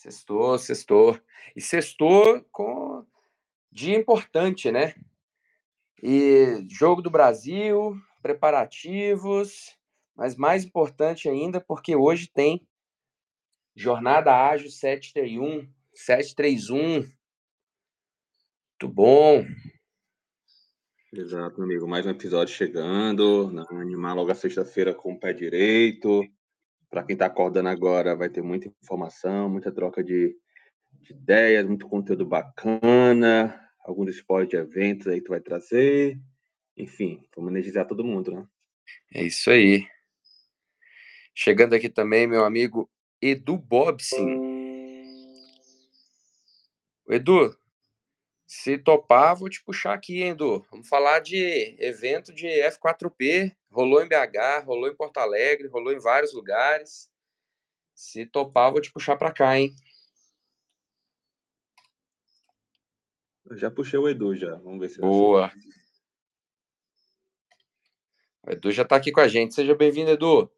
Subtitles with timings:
[0.00, 1.20] Sextou, sextou.
[1.54, 3.04] E sextou com
[3.70, 4.94] dia importante, né?
[6.02, 9.76] E jogo do Brasil, preparativos,
[10.16, 12.66] mas mais importante ainda, porque hoje tem
[13.76, 17.00] Jornada Ágil 731, 731.
[18.70, 19.44] Muito bom.
[21.12, 21.86] Exato, amigo.
[21.86, 23.52] Mais um episódio chegando.
[23.72, 26.26] Animar logo a sexta-feira com o pé direito.
[26.90, 30.36] Para quem está acordando agora, vai ter muita informação, muita troca de,
[31.02, 36.20] de ideias, muito conteúdo bacana, alguns spoilers de eventos aí que tu vai trazer.
[36.76, 38.46] Enfim, vamos energizar todo mundo, né?
[39.14, 39.86] É isso aí.
[41.32, 42.90] Chegando aqui também, meu amigo
[43.22, 44.50] Edu Bobson.
[47.08, 47.56] Edu,
[48.52, 50.66] se topar, vou te puxar aqui, hein, Edu.
[50.72, 53.54] Vamos falar de evento de F4P.
[53.70, 57.08] Rolou em BH, rolou em Porto Alegre, rolou em vários lugares.
[57.94, 59.72] Se topar, vou te puxar para cá, hein?
[63.46, 64.56] Eu já puxei o Edu já.
[64.56, 65.52] Vamos ver se Boa.
[68.44, 69.54] O Edu já está aqui com a gente.
[69.54, 70.50] Seja bem-vindo, Edu.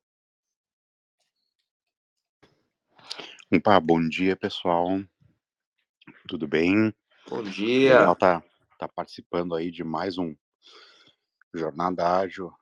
[3.54, 4.98] Opa, bom dia, pessoal.
[6.26, 6.94] Tudo bem?
[7.32, 8.00] Bom dia.
[8.00, 8.44] Legal tá,
[8.78, 10.36] tá participando aí de mais um
[11.54, 12.52] Jornada Ágil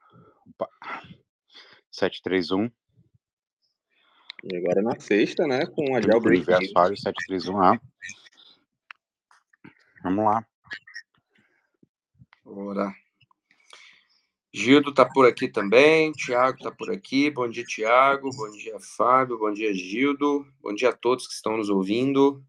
[0.46, 0.68] Opa.
[1.90, 2.70] 731.
[4.44, 5.66] E agora na sexta, né?
[5.66, 6.44] Com a Jailbreak.
[6.44, 7.80] Universo Ágil 731A.
[10.04, 10.46] Vamos lá.
[12.44, 12.94] Bora.
[14.54, 17.28] Gildo tá por aqui também, Tiago tá por aqui.
[17.28, 18.30] Bom dia, Tiago.
[18.30, 19.36] Bom dia, Fábio.
[19.36, 20.46] Bom dia, Gildo.
[20.62, 22.40] Bom dia a todos que estão nos ouvindo.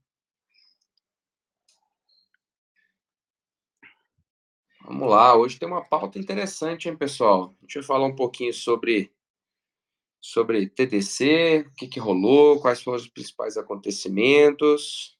[4.94, 7.56] Vamos lá, hoje tem uma pauta interessante, hein, pessoal?
[7.60, 9.10] A gente vai falar um pouquinho sobre
[10.20, 15.18] sobre TDC, o que, que rolou, quais foram os principais acontecimentos.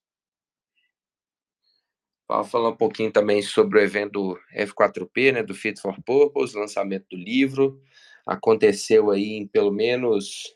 [2.28, 7.08] Vou falar um pouquinho também sobre o evento F4P, né, do Fit for Purpose, lançamento
[7.10, 7.82] do livro.
[8.26, 10.54] Aconteceu aí em pelo menos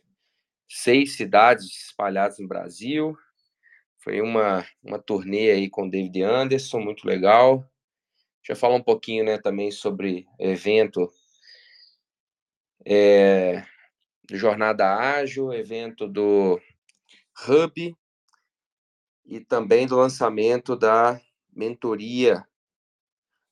[0.68, 3.18] seis cidades espalhadas no Brasil.
[4.00, 7.66] Foi uma, uma turnê aí com David Anderson, muito legal.
[8.46, 11.12] Deixa eu falar um pouquinho né, também sobre evento
[12.86, 13.66] é,
[14.32, 16.62] Jornada Ágil, evento do
[17.48, 17.98] Hub
[19.26, 21.20] e também do lançamento da
[21.52, 22.48] mentoria.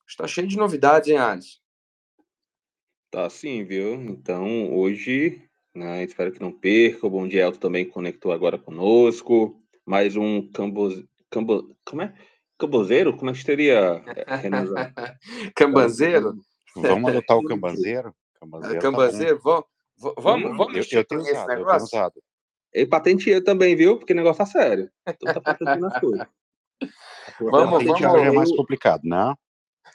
[0.06, 1.58] Está cheio de novidades, hein, Alisson?
[3.10, 3.94] Tá sim, viu?
[3.94, 5.42] Então, hoje,
[5.74, 7.04] né, espero que não perca.
[7.04, 9.60] O Bom Dia Elton também conectou agora conosco.
[9.84, 11.04] Mais um Cambo...
[11.28, 11.76] Cambo...
[11.84, 12.14] Como é?
[12.66, 13.16] Cambozeiro?
[13.16, 14.02] Como é que seria,
[15.54, 16.34] Cambanzeiro?
[16.76, 18.14] Vamos adotar o cambanzeiro?
[18.40, 19.64] Cambanzeiro, cambanzeiro tá vamos,
[20.18, 22.22] vamos, vamos eu, eu tenho usado, eu tenho usado.
[22.72, 23.96] Ele patenteia também, viu?
[23.96, 24.90] Porque o negócio tá sério.
[25.08, 26.26] Então tá patenteando as coisas.
[27.40, 28.00] Vamos, vamos.
[28.02, 29.34] é mais complicado, né?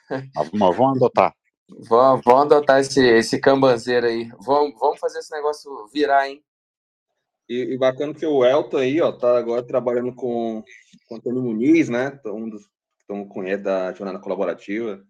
[0.54, 1.34] Mas vamos adotar.
[1.88, 4.28] Vamos, vamos adotar esse, esse cambanzeiro aí.
[4.40, 6.42] Vamos, vamos fazer esse negócio virar, hein?
[7.50, 10.62] E, e, bacana que o Elton aí, ó, tá agora trabalhando com,
[11.08, 12.16] com Antônio Muniz, né?
[12.24, 15.04] Um dos que estão conhece da jornada colaborativa.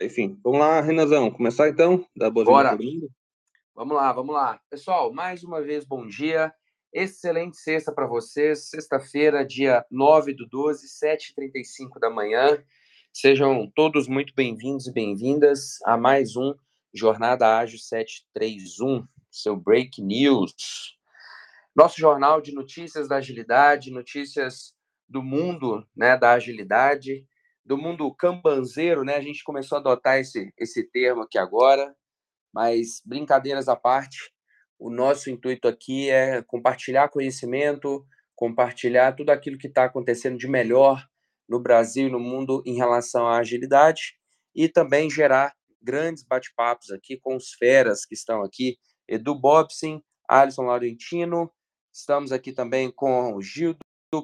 [0.00, 2.06] Enfim, vamos lá, Renazão, começar então?
[2.16, 2.78] Da Bora.
[3.74, 4.60] Vamos lá, vamos lá.
[4.70, 6.54] Pessoal, mais uma vez, bom dia.
[6.92, 8.68] Excelente sexta para vocês.
[8.68, 12.62] Sexta-feira, dia 9 do 12, 7h35 da manhã.
[13.12, 16.54] Sejam todos muito bem-vindos e bem-vindas a mais um
[16.94, 20.99] Jornada Ágil 731, seu Break News.
[21.80, 24.74] Nosso jornal de notícias da agilidade, notícias
[25.08, 27.24] do mundo né, da agilidade,
[27.64, 29.16] do mundo cambanzeiro, né?
[29.16, 31.90] A gente começou a adotar esse, esse termo aqui agora,
[32.52, 34.30] mas brincadeiras à parte,
[34.78, 38.04] o nosso intuito aqui é compartilhar conhecimento,
[38.36, 41.02] compartilhar tudo aquilo que está acontecendo de melhor
[41.48, 44.18] no Brasil e no mundo em relação à agilidade
[44.54, 48.76] e também gerar grandes bate-papos aqui com os feras que estão aqui,
[49.08, 51.50] Edu Bobson, Alisson Laurentino,
[51.92, 53.78] Estamos aqui também com o Gildo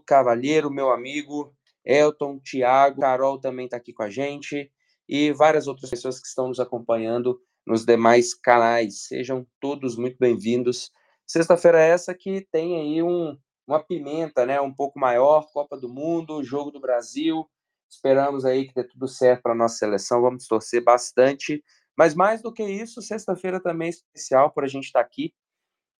[0.06, 1.52] Cavalheiro, meu amigo,
[1.84, 4.70] Elton, Tiago, Carol também está aqui com a gente
[5.08, 9.06] e várias outras pessoas que estão nos acompanhando nos demais canais.
[9.06, 10.92] Sejam todos muito bem-vindos.
[11.26, 13.36] Sexta-feira é essa que tem aí um,
[13.66, 17.48] uma pimenta, né, um pouco maior, Copa do Mundo, Jogo do Brasil.
[17.90, 21.62] Esperamos aí que dê tudo certo para a nossa seleção, vamos torcer bastante.
[21.96, 25.32] Mas mais do que isso, sexta-feira também é especial por a gente estar tá aqui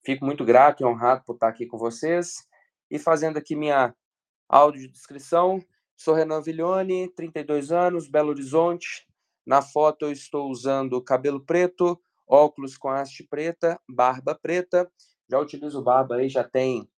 [0.05, 2.47] Fico muito grato e honrado por estar aqui com vocês.
[2.91, 3.95] E fazendo aqui minha
[4.49, 5.61] audiodescrição,
[5.97, 9.07] sou Renan Viglione, 32 anos, Belo Horizonte.
[9.45, 14.91] Na foto eu estou usando cabelo preto, óculos com haste preta, barba preta.
[15.29, 16.89] Já utilizo barba aí, já tem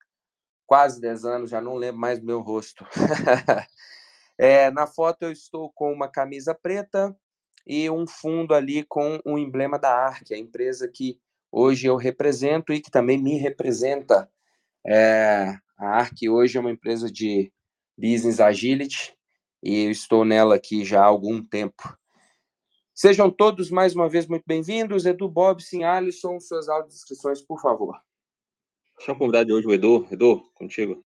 [0.67, 2.87] quase 10 anos, já não lembro mais do meu rosto.
[4.37, 7.17] é, na foto eu estou com uma camisa preta
[7.67, 11.19] e um fundo ali com o emblema da ARC, a empresa que
[11.51, 14.31] hoje eu represento e que também me representa.
[14.87, 17.53] É, a ARC hoje é uma empresa de
[17.97, 19.15] business agility
[19.63, 21.97] e eu estou nela aqui já há algum tempo.
[22.95, 25.07] Sejam todos mais uma vez muito bem-vindos.
[25.07, 27.97] Edu Bob, sim, Alisson, suas audiodescrições, por favor.
[28.97, 30.07] Deixa eu convidar de hoje o Edu.
[30.11, 31.05] Edu, contigo.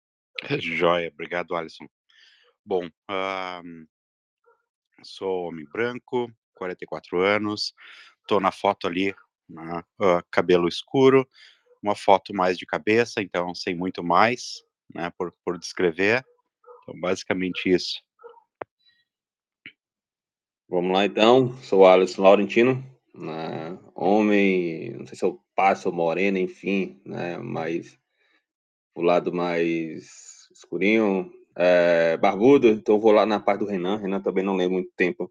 [0.60, 1.86] Joia, obrigado, Alisson.
[2.64, 3.86] Bom, uh,
[5.02, 7.74] sou homem branco, 44 anos,
[8.20, 9.14] estou na foto ali,
[9.50, 11.28] né, uh, cabelo escuro,
[11.82, 14.62] uma foto mais de cabeça, então sem muito mais,
[14.94, 16.24] né, por, por descrever.
[16.82, 18.00] Então, basicamente isso.
[20.68, 23.76] Vamos lá então, sou Alisson Laurentino, né?
[23.92, 27.38] homem, não sei se eu passo ou morena, enfim, né?
[27.38, 27.98] mas
[28.94, 34.44] o lado mais escurinho, é, barbudo, então vou lá na parte do Renan, Renan também
[34.44, 35.30] não lembro muito tempo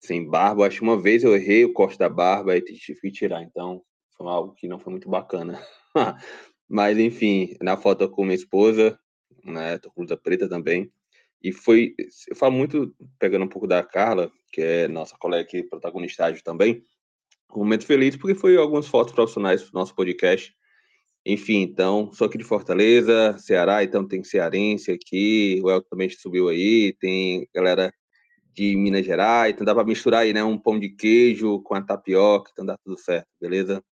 [0.00, 3.10] sem barba, acho que uma vez eu errei o corte da barba e tive que
[3.10, 3.82] tirar, então
[4.16, 5.60] foi algo que não foi muito bacana.
[6.68, 8.98] mas enfim, na foto com minha esposa,
[9.44, 10.90] né, tô com blusa preta também,
[11.42, 11.94] e foi,
[12.28, 16.84] eu falo muito, pegando um pouco da Carla, que é nossa colega aqui, protagonista também,
[17.54, 20.54] um momento feliz, porque foi algumas fotos profissionais do nosso podcast.
[21.24, 26.48] Enfim, então, sou aqui de Fortaleza, Ceará, então tem cearense aqui, o Elton também subiu
[26.48, 27.92] aí, tem galera
[28.58, 31.82] de Minas Gerais, então dá para misturar aí, né, um pão de queijo com a
[31.82, 33.82] tapioca, então dá tudo certo, beleza?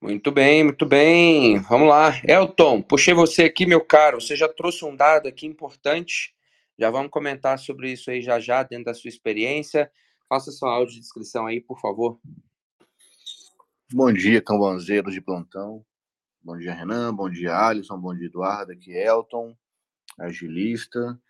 [0.00, 1.58] Muito bem, muito bem.
[1.58, 2.12] Vamos lá.
[2.26, 4.18] Elton, puxei você aqui, meu caro.
[4.18, 6.34] Você já trouxe um dado aqui importante.
[6.78, 9.92] Já vamos comentar sobre isso aí já já, dentro da sua experiência.
[10.26, 12.18] Faça sua audiodescrição aí, por favor.
[13.92, 15.84] Bom dia, cambonzeiros de plantão.
[16.42, 17.14] Bom dia, Renan.
[17.14, 17.98] Bom dia, Alisson.
[17.98, 18.72] Bom dia, Eduardo.
[18.72, 19.54] Aqui é Elton,
[20.20, 21.20] agilista.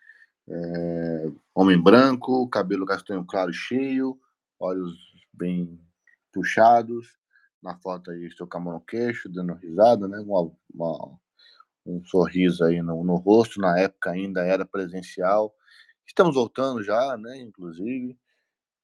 [0.47, 1.31] É...
[1.55, 4.19] homem branco, cabelo castanho claro cheio,
[4.59, 4.97] olhos
[5.33, 5.79] bem
[6.33, 7.07] puxados
[7.61, 10.19] na foto aí, estou com a mão no queixo, dando risada, né?
[10.19, 11.19] Uma, uma,
[11.85, 15.53] um sorriso aí no, no rosto, na época ainda era presencial.
[16.05, 17.37] Estamos voltando já, né?
[17.37, 18.17] Inclusive,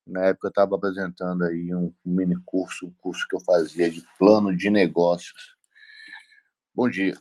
[0.05, 4.03] na época eu estava apresentando aí um mini curso, um curso que eu fazia de
[4.17, 5.55] plano de negócios.
[6.73, 7.17] Bom dia.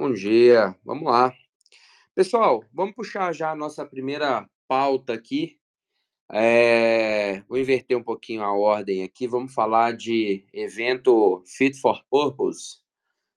[0.00, 1.30] Bom dia, vamos lá.
[2.14, 5.58] Pessoal, vamos puxar já a nossa primeira pauta aqui,
[6.32, 9.28] é, vou inverter um pouquinho a ordem aqui.
[9.28, 12.78] Vamos falar de evento Fit for Purpose,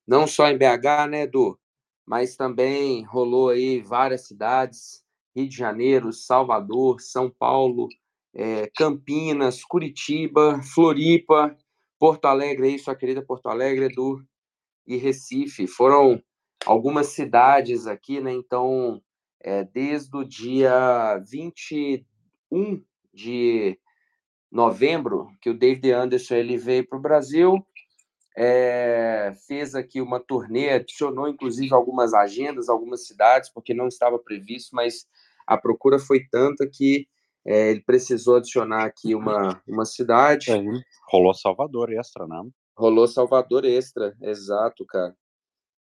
[0.07, 1.59] não só em BH, né, Edu?
[2.05, 5.03] Mas também rolou aí várias cidades:
[5.35, 7.89] Rio de Janeiro, Salvador, São Paulo,
[8.33, 11.57] é, Campinas, Curitiba, Floripa,
[11.99, 14.25] Porto Alegre, aí, sua querida Porto Alegre, Edu,
[14.87, 15.67] e Recife.
[15.67, 16.23] Foram
[16.65, 18.31] algumas cidades aqui, né?
[18.31, 19.01] Então,
[19.41, 22.05] é, desde o dia 20
[22.51, 22.81] 1
[23.13, 23.79] de
[24.51, 27.65] novembro, que o David Anderson ele veio para o Brasil,
[28.37, 34.75] é, fez aqui uma turnê, adicionou inclusive algumas agendas, algumas cidades, porque não estava previsto,
[34.75, 35.07] mas
[35.47, 37.07] a procura foi tanta que
[37.45, 40.51] é, ele precisou adicionar aqui uma, uma cidade.
[40.51, 40.63] É,
[41.11, 42.41] rolou Salvador Extra, né?
[42.75, 45.15] Rolou Salvador Extra, exato, cara.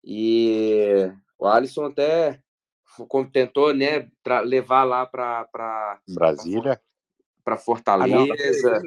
[0.03, 2.41] E o Alisson até
[3.31, 4.09] tentou né,
[4.43, 6.81] levar lá para Brasília,
[7.43, 8.81] para Fortaleza.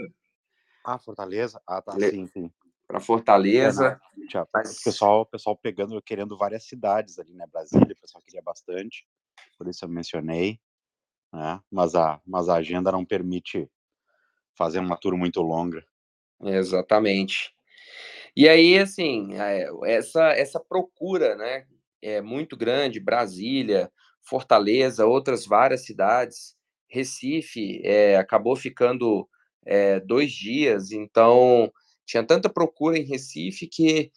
[0.85, 1.62] Ah, ah, Fortaleza?
[1.66, 2.11] Ah, tá, Le...
[2.11, 2.52] sim, sim.
[2.87, 4.00] Para Fortaleza.
[4.35, 4.78] É, Mas...
[4.78, 7.47] O pessoal, pessoal pegando, querendo várias cidades ali, né?
[7.50, 9.06] Brasília, o pessoal queria bastante,
[9.56, 10.61] por isso eu mencionei,
[11.33, 11.61] né?
[11.71, 13.71] Mas a, mas a agenda não permite
[14.54, 15.85] fazer uma tour muito longa.
[16.42, 17.54] Exatamente.
[18.37, 21.64] E aí, assim, é, essa, essa procura, né,
[22.03, 23.91] é muito grande, Brasília,
[24.23, 26.57] Fortaleza, outras várias cidades,
[26.88, 29.29] Recife é, acabou ficando
[29.67, 31.73] é, dois dias, então
[32.07, 34.11] tinha tanta procura em Recife que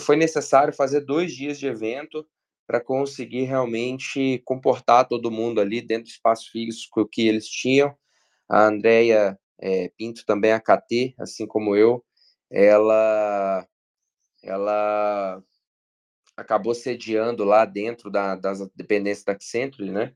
[0.00, 2.26] foi necessário fazer dois dias de evento
[2.66, 7.94] para conseguir realmente comportar todo mundo ali dentro do espaço físico que eles tinham.
[8.48, 12.02] A Andrea é, Pinto também, a KT, assim como eu,
[12.50, 13.66] ela,
[14.42, 15.42] ela
[16.36, 20.12] acabou sediando lá dentro da, das dependências da Accenture, né?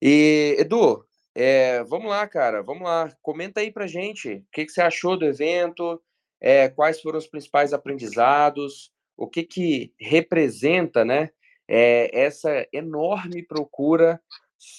[0.00, 3.14] E, Edu, é, vamos lá, cara, vamos lá.
[3.22, 6.02] Comenta aí pra gente o que, que você achou do evento,
[6.40, 11.30] é, quais foram os principais aprendizados, o que, que representa, né,
[11.68, 14.20] é, essa enorme procura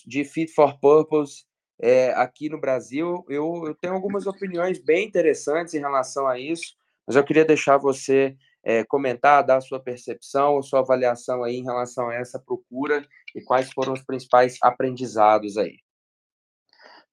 [0.06, 1.46] de Fit for Purpose
[1.80, 3.26] é, aqui no Brasil.
[3.30, 7.78] Eu, eu tenho algumas opiniões bem interessantes em relação a isso, mas eu queria deixar
[7.78, 12.40] você é, comentar, dar a sua percepção, a sua avaliação aí em relação a essa
[12.40, 13.06] procura
[13.36, 15.78] e quais foram os principais aprendizados aí.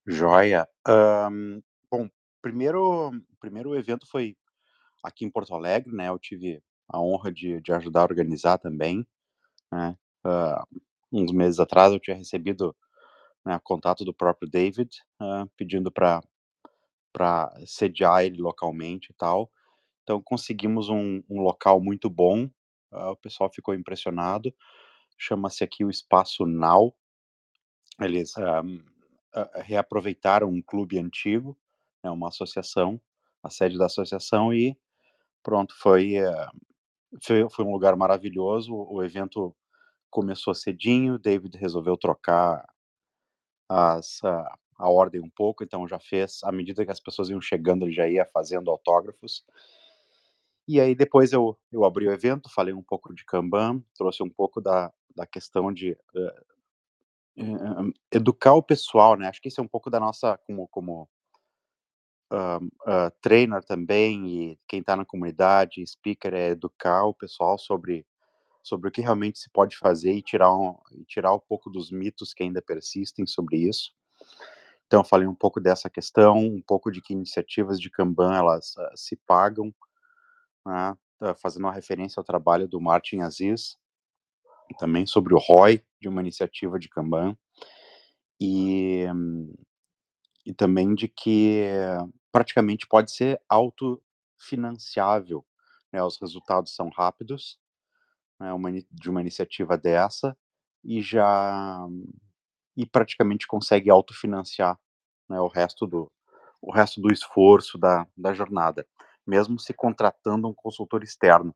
[0.06, 0.68] Joia.
[0.86, 2.08] Um, bom,
[2.42, 4.36] primeiro, primeiro evento foi
[5.02, 6.08] aqui em Porto Alegre, né?
[6.08, 9.06] Eu tive a honra de, de ajudar a organizar também,
[9.72, 9.96] né?
[10.26, 10.80] Uh,
[11.12, 12.74] uns meses atrás eu tinha recebido
[13.44, 16.22] né, contato do próprio David, uh, pedindo para
[17.66, 19.50] sediar ele localmente e tal.
[20.02, 22.44] Então conseguimos um, um local muito bom,
[22.92, 24.54] uh, o pessoal ficou impressionado.
[25.18, 26.94] Chama-se aqui o Espaço Now.
[28.00, 31.56] Eles um, uh, reaproveitaram um clube antigo,
[32.02, 33.00] né, uma associação,
[33.42, 34.76] a sede da associação e
[35.42, 36.14] pronto, foi,
[37.22, 38.74] foi, foi um lugar maravilhoso.
[38.74, 39.54] O evento
[40.10, 42.64] começou cedinho, David resolveu trocar
[43.74, 47.40] as, a, a ordem um pouco, então já fez, à medida que as pessoas iam
[47.40, 49.44] chegando, ele já ia fazendo autógrafos.
[50.66, 54.30] E aí depois eu, eu abri o evento, falei um pouco de Kanban, trouxe um
[54.30, 59.28] pouco da, da questão de uh, educar o pessoal, né?
[59.28, 61.08] Acho que isso é um pouco da nossa, como, como
[62.32, 68.06] uh, trainer também, e quem está na comunidade, speaker, é educar o pessoal sobre
[68.64, 71.90] sobre o que realmente se pode fazer e tirar um, e tirar um pouco dos
[71.90, 73.92] mitos que ainda persistem sobre isso.
[74.86, 78.74] Então, eu falei um pouco dessa questão, um pouco de que iniciativas de Kanban elas
[78.76, 79.72] uh, se pagam,
[80.66, 83.76] né, uh, fazendo uma referência ao trabalho do Martin Aziz,
[84.78, 87.36] também sobre o ROI de uma iniciativa de Kanban,
[88.40, 89.04] e,
[90.46, 91.64] e também de que
[92.32, 95.44] praticamente pode ser autofinanciável,
[95.92, 97.58] né, os resultados são rápidos,
[98.38, 100.36] né, uma, de uma iniciativa dessa
[100.82, 101.86] e já
[102.76, 104.78] e praticamente consegue autofinanciar
[105.28, 106.10] né, o resto do
[106.60, 108.86] o resto do esforço da, da jornada,
[109.26, 111.54] mesmo se contratando um consultor externo.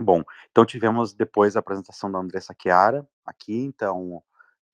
[0.00, 4.20] Bom, então tivemos depois a apresentação da Andressa Chiara aqui, então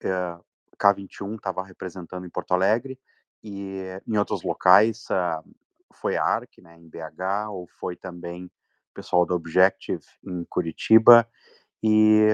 [0.02, 0.38] é,
[0.78, 2.99] K21 estava representando em Porto Alegre
[3.45, 5.47] e em outros locais uh,
[5.92, 8.50] foi a ARC, né, em BH, ou foi também
[8.94, 11.28] pessoal da Objective em Curitiba
[11.82, 12.28] e,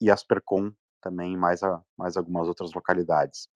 [0.00, 3.48] e Aspercom também, mais, a, mais algumas outras localidades.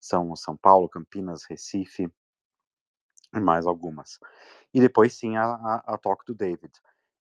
[0.00, 2.12] São São Paulo, Campinas, Recife
[3.34, 4.18] e mais algumas.
[4.72, 6.72] E depois sim a, a, a talk do David.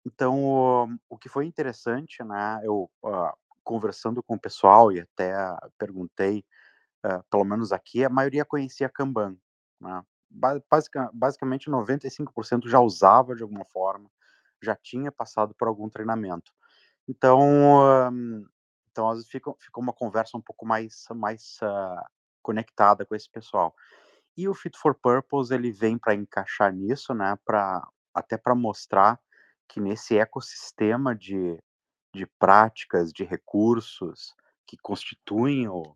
[0.06, 3.34] Então, o, o que foi interessante, né, eu uh,
[3.64, 5.34] conversando com o pessoal e até
[5.78, 6.46] perguntei,
[7.06, 9.36] uh, pelo menos aqui, a maioria conhecia Kanban,
[9.80, 10.04] né?
[10.30, 14.10] Basicamente 95% já usava de alguma forma,
[14.62, 16.52] já tinha passado por algum treinamento.
[17.08, 18.12] Então,
[18.92, 22.06] então às vezes fica, fica uma conversa um pouco mais, mais uh,
[22.42, 23.76] conectada com esse pessoal.
[24.38, 27.38] E o Fit for Purpose ele vem para encaixar nisso, né?
[27.44, 29.20] Para até para mostrar
[29.68, 31.58] que nesse ecossistema de,
[32.14, 34.34] de práticas, de recursos
[34.66, 35.96] que constituem o,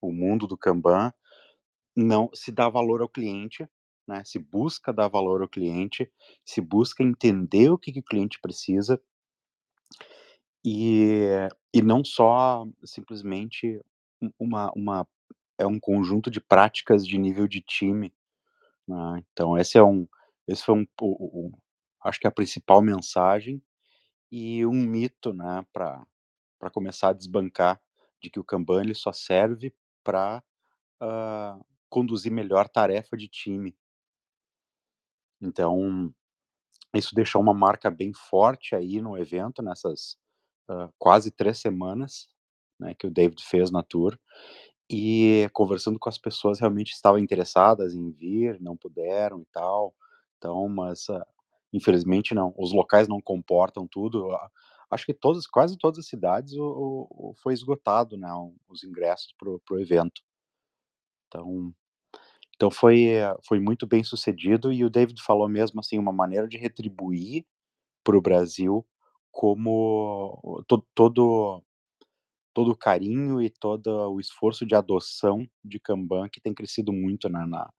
[0.00, 1.12] o mundo do Kanban,
[1.94, 3.68] não se dá valor ao cliente,
[4.06, 4.22] né?
[4.24, 6.10] Se busca dar valor ao cliente,
[6.44, 9.00] se busca entender o que, que o cliente precisa
[10.64, 11.28] e,
[11.72, 13.80] e não só simplesmente
[14.38, 15.08] uma, uma
[15.58, 18.12] é um conjunto de práticas de nível de time.
[18.88, 19.22] Né?
[19.32, 20.08] Então esse é um
[20.48, 21.52] esse foi um, um, um,
[22.02, 23.62] acho que é a principal mensagem
[24.32, 26.04] e um mito, né, para
[26.58, 27.80] para começar a desbancar
[28.22, 30.42] de que o Kanban ele só serve para
[31.00, 33.76] uh, conduzir melhor tarefa de time.
[35.40, 36.14] Então,
[36.94, 40.16] isso deixou uma marca bem forte aí no evento, nessas
[40.68, 42.28] uh, quase três semanas
[42.78, 44.18] né, que o David fez na tour.
[44.88, 49.94] E conversando com as pessoas realmente estavam interessadas em vir, não puderam e tal.
[50.36, 51.24] Então, mas uh,
[51.72, 54.36] infelizmente não, os locais não comportam tudo.
[54.90, 58.28] Acho que todas, quase todas as cidades o, o foi esgotado, né,
[58.68, 60.22] os ingressos para o evento.
[61.28, 61.72] Então,
[62.60, 63.14] então foi,
[63.48, 67.46] foi muito bem sucedido e o David falou mesmo assim, uma maneira de retribuir
[68.04, 68.86] para o Brasil
[69.32, 71.64] como todo, todo
[72.52, 77.30] todo o carinho e todo o esforço de adoção de Kanban que tem crescido muito
[77.30, 77.72] né, na,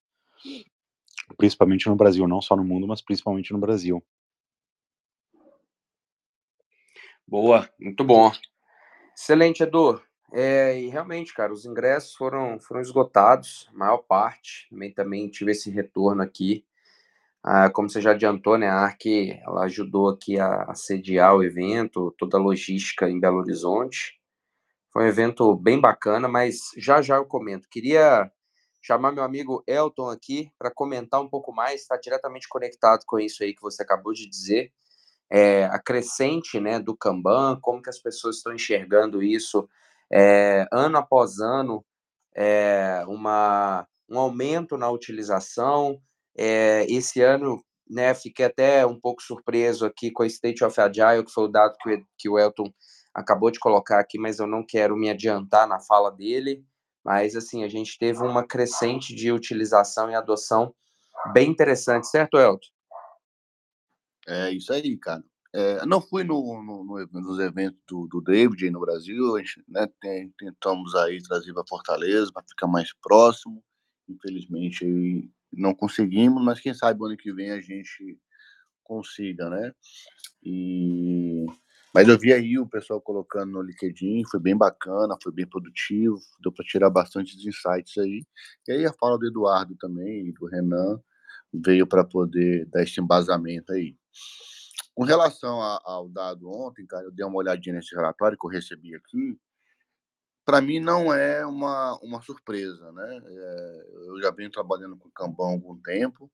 [1.38, 4.04] principalmente no Brasil, não só no mundo, mas principalmente no Brasil.
[7.28, 8.32] Boa, muito bom.
[9.16, 10.02] Excelente, Edu.
[10.34, 14.68] É, e realmente, cara, os ingressos foram, foram esgotados, a maior parte.
[14.70, 16.66] Também, também tive esse retorno aqui.
[17.44, 19.06] Ah, como você já adiantou, né, a ARC
[19.46, 24.20] ela ajudou aqui a, a sediar o evento, toda a logística em Belo Horizonte.
[24.94, 27.68] Foi um evento bem bacana, mas já já eu comento.
[27.70, 28.32] Queria
[28.82, 33.44] chamar meu amigo Elton aqui para comentar um pouco mais, está diretamente conectado com isso
[33.44, 34.72] aí que você acabou de dizer,
[35.30, 39.68] é, a crescente né, do Kanban, como que as pessoas estão enxergando isso
[40.12, 41.86] é, ano após ano,
[42.36, 46.02] é, uma, um aumento na utilização.
[46.38, 51.26] É, esse ano, né, fiquei até um pouco surpreso aqui com a State of Agile,
[51.26, 52.72] que foi o dado que, que o Elton
[53.14, 56.66] acabou de colocar aqui, mas eu não quero me adiantar na fala dele.
[57.04, 60.74] Mas, assim, a gente teve uma crescente de utilização e adoção
[61.34, 62.68] bem interessante, certo, Elton?
[64.28, 65.24] É isso aí, cara.
[65.54, 69.62] É, não fui no, no, no, nos eventos do, do David no Brasil, a gente,
[69.68, 73.62] né, tem, tentamos aí trazer para Fortaleza para ficar mais próximo.
[74.08, 78.18] Infelizmente aí não conseguimos, mas quem sabe ano que vem a gente
[78.84, 79.74] consiga, né?
[80.44, 81.46] E
[81.94, 86.18] mas eu vi aí o pessoal colocando no LinkedIn, foi bem bacana, foi bem produtivo,
[86.42, 88.24] deu para tirar bastante insights aí.
[88.68, 91.02] E aí a fala do Eduardo também do Renan
[91.54, 93.98] veio para poder dar esse embasamento aí.
[95.02, 98.52] Com relação a, ao dado ontem, cara, eu dei uma olhadinha nesse relatório que eu
[98.52, 99.36] recebi aqui.
[100.46, 103.20] Para mim não é uma, uma surpresa, né?
[103.26, 106.32] É, eu já venho trabalhando com Kanban há algum tempo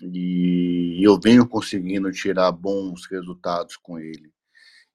[0.00, 4.32] e eu venho conseguindo tirar bons resultados com ele.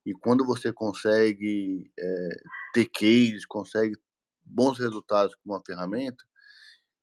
[0.04, 2.28] E quando você consegue é,
[2.74, 3.96] ter cases, consegue
[4.44, 6.24] bons resultados com uma ferramenta,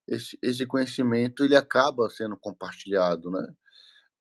[0.05, 3.47] esse, esse conhecimento ele acaba sendo compartilhado, né?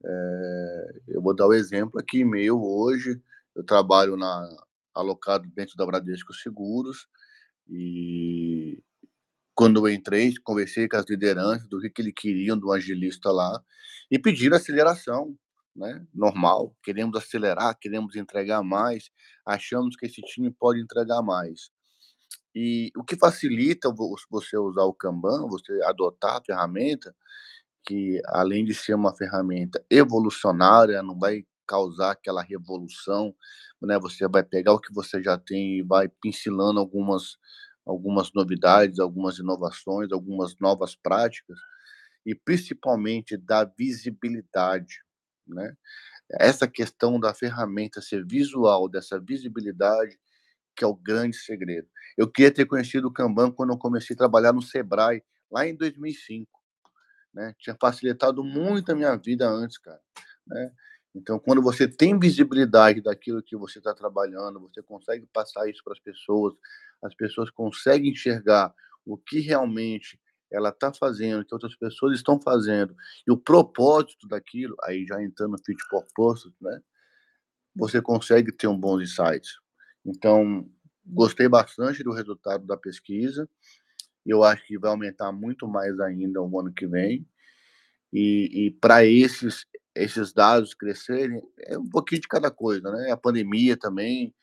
[0.04, 3.20] É, eu vou dar o um exemplo aqui meu hoje.
[3.54, 4.48] Eu trabalho na
[4.94, 7.08] alocado dentro da Bradesco Seguros
[7.68, 8.80] e
[9.54, 13.62] quando eu entrei, conversei com as lideranças do que, que eles queriam do agilista lá
[14.10, 15.36] e pediram aceleração
[15.74, 16.06] né?
[16.14, 19.10] Normal, queremos acelerar, queremos entregar mais,
[19.44, 21.70] achamos que esse time pode entregar mais.
[22.54, 23.92] E o que facilita
[24.30, 27.14] você usar o Kanban, você adotar a ferramenta,
[27.84, 33.34] que além de ser uma ferramenta evolucionária, não vai causar aquela revolução,
[33.82, 33.98] né?
[34.00, 37.36] Você vai pegar o que você já tem e vai pincelando algumas
[37.86, 41.58] algumas novidades, algumas inovações, algumas novas práticas
[42.26, 44.96] e principalmente da visibilidade
[45.46, 45.74] né?
[46.40, 50.18] Essa questão da ferramenta ser visual, dessa visibilidade,
[50.76, 51.88] que é o grande segredo.
[52.16, 55.76] Eu queria ter conhecido o Kanban quando eu comecei a trabalhar no Sebrae, lá em
[55.76, 56.53] 2005.
[57.34, 57.54] Né?
[57.58, 60.00] Tinha facilitado muito a minha vida antes, cara.
[60.46, 60.70] Né?
[61.14, 65.92] Então, quando você tem visibilidade daquilo que você está trabalhando, você consegue passar isso para
[65.92, 66.54] as pessoas,
[67.02, 70.18] as pessoas conseguem enxergar o que realmente
[70.50, 72.94] ela está fazendo, que outras pessoas estão fazendo,
[73.26, 76.80] e o propósito daquilo, aí já entrando no fit purpose, né?
[77.76, 79.48] Você consegue ter um bom insight.
[80.06, 80.68] Então,
[81.04, 83.48] gostei bastante do resultado da pesquisa.
[84.24, 87.26] Eu acho que vai aumentar muito mais ainda o ano que vem.
[88.12, 93.12] E, e para esses esses dados crescerem, é um pouquinho de cada coisa, né?
[93.12, 94.34] A pandemia também,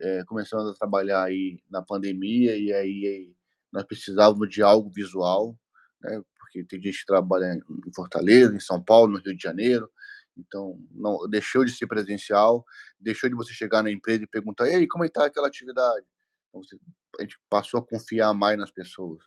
[0.00, 3.34] é, começando a trabalhar aí na pandemia, e aí
[3.72, 5.58] nós precisávamos de algo visual,
[6.00, 6.22] né?
[6.38, 9.90] porque tem gente que trabalha em Fortaleza, em São Paulo, no Rio de Janeiro,
[10.36, 12.64] então não deixou de ser presencial,
[13.00, 16.06] deixou de você chegar na empresa e perguntar, e aí, como é está aquela atividade?
[16.48, 16.78] Então, você,
[17.18, 19.22] a gente passou a confiar mais nas pessoas.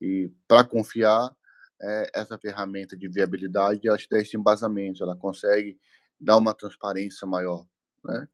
[0.00, 1.34] E para confiar,
[1.80, 5.78] é, essa ferramenta de viabilidade, ela te dá esse embasamento, ela consegue
[6.20, 7.66] dar uma transparência maior,
[8.04, 8.28] né?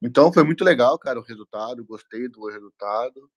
[0.00, 3.30] Então foi muito legal, cara, o resultado, gostei do resultado.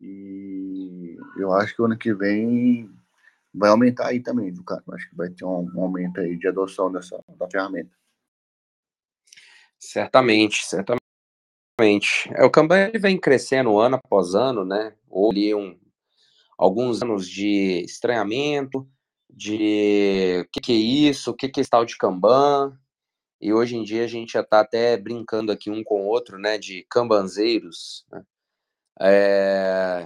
[0.00, 2.90] E eu acho que ano que vem
[3.52, 4.82] vai aumentar aí também, do cara.
[4.92, 7.94] Acho que vai ter um, um aumento aí de adoção dessa da ferramenta.
[9.78, 11.05] Certamente, certamente.
[11.78, 14.94] É, o Kanban vem crescendo ano após ano, né?
[15.10, 15.78] Houve um,
[16.56, 18.88] alguns anos de estranhamento,
[19.28, 20.76] de o que, que, é
[21.10, 22.78] isso, o que, que é esse tal de Kanban,
[23.38, 26.38] e hoje em dia a gente já está até brincando aqui um com o outro,
[26.38, 26.56] né?
[26.56, 28.24] De cambanzeiros, né?
[29.00, 30.04] É...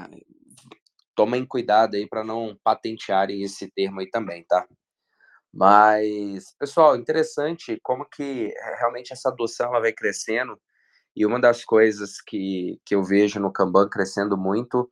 [1.14, 4.66] Tomem cuidado aí para não patentearem esse termo aí também, tá?
[5.52, 10.60] Mas, pessoal, interessante como que realmente essa adoção ela vai crescendo.
[11.16, 14.90] E uma das coisas que, que eu vejo no Kanban crescendo muito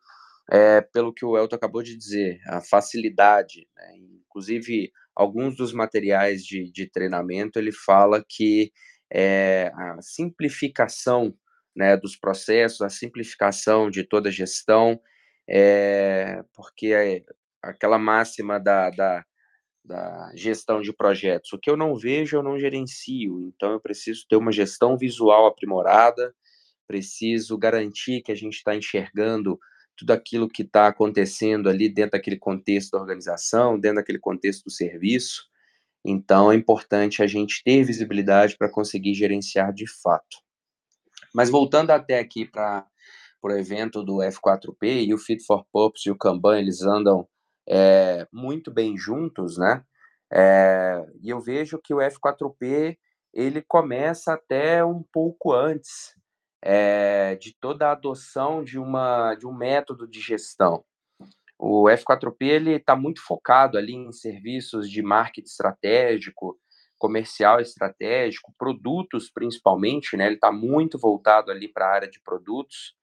[0.50, 3.68] é pelo que o Elton acabou de dizer, a facilidade.
[3.76, 3.98] Né?
[4.26, 8.72] Inclusive, alguns dos materiais de, de treinamento, ele fala que
[9.12, 11.34] é, a simplificação
[11.76, 15.00] né, dos processos, a simplificação de toda a gestão,
[15.48, 17.24] é, porque
[17.62, 19.24] aquela máxima da, da,
[19.88, 24.26] da, gestão de projetos, o que eu não vejo, eu não gerencio, então eu preciso
[24.28, 26.34] ter uma gestão visual aprimorada,
[26.86, 29.58] preciso garantir que a gente está enxergando
[29.96, 34.70] tudo aquilo que está acontecendo ali dentro daquele contexto da organização, dentro daquele contexto do
[34.70, 35.48] serviço.
[36.04, 40.38] Então, é importante a gente ter visibilidade para conseguir gerenciar de fato.
[41.34, 42.86] Mas voltando até aqui para
[43.42, 47.28] o evento do F4P e o Fit for Purpose e o Kanban, eles andam
[47.68, 49.84] é, muito bem juntos, né?
[50.32, 52.96] É, e eu vejo que o F4P
[53.32, 56.14] ele começa até um pouco antes
[56.62, 60.84] é, de toda a adoção de, uma, de um método de gestão.
[61.58, 66.58] O F4P ele está muito focado ali em serviços de marketing estratégico,
[66.96, 70.26] comercial estratégico, produtos principalmente, né?
[70.26, 72.94] Ele está muito voltado ali para a área de produtos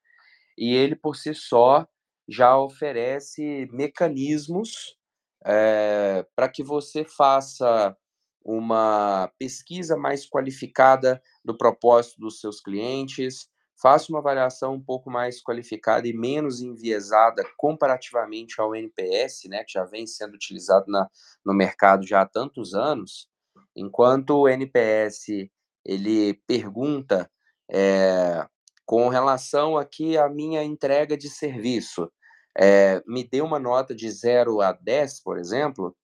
[0.58, 1.86] e ele por si só
[2.28, 4.98] já oferece mecanismos
[5.46, 7.96] é, eh, para que você faça
[8.44, 13.50] uma pesquisa mais qualificada do propósito dos seus clientes,
[13.82, 19.74] faça uma avaliação um pouco mais qualificada e menos enviesada comparativamente ao NPS, né, que
[19.74, 21.10] já vem sendo utilizado na,
[21.46, 23.28] no mercado já há tantos anos,
[23.76, 25.50] enquanto o NPS
[25.84, 27.30] ele pergunta
[27.70, 28.48] é,
[28.86, 32.12] com relação aqui à minha entrega de serviço,
[32.58, 35.96] é, me dê uma nota de 0 a 10, por exemplo,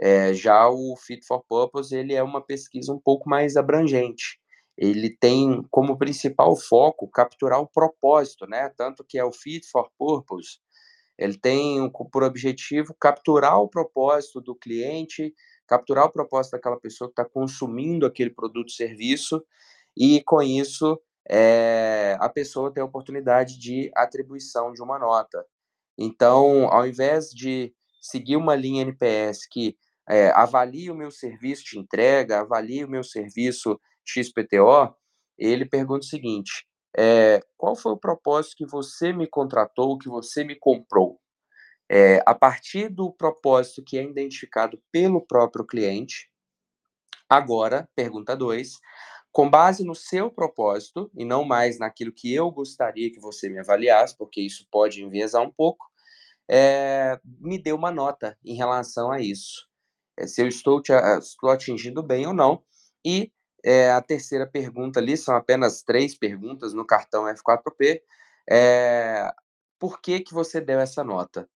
[0.00, 4.40] é, já o Fit for Purpose ele é uma pesquisa um pouco mais abrangente
[4.76, 8.70] ele tem como principal foco capturar o propósito, né?
[8.76, 10.58] Tanto que é o Fit for Purpose,
[11.18, 15.34] ele tem por objetivo capturar o propósito do cliente,
[15.66, 19.44] capturar o propósito daquela pessoa que está consumindo aquele produto serviço,
[19.96, 25.44] e com isso é, a pessoa tem a oportunidade de atribuição de uma nota.
[25.96, 29.76] Então, ao invés de seguir uma linha NPS que
[30.08, 34.94] é, avalie o meu serviço de entrega, avalie o meu serviço XPTO,
[35.38, 40.44] ele pergunta o seguinte: é, qual foi o propósito que você me contratou, que você
[40.44, 41.20] me comprou?
[41.90, 46.30] É, a partir do propósito que é identificado pelo próprio cliente,
[47.28, 48.78] agora, pergunta 2,
[49.32, 53.58] com base no seu propósito e não mais naquilo que eu gostaria que você me
[53.58, 55.86] avaliasse, porque isso pode enviesar um pouco,
[56.48, 59.66] é, me dê uma nota em relação a isso.
[60.18, 62.62] É, se eu estou, te, estou atingindo bem ou não.
[63.04, 63.32] E
[63.64, 68.02] é, a terceira pergunta ali, são apenas três perguntas no cartão F4P.
[68.50, 69.32] É,
[69.78, 71.48] por que, que você deu essa nota?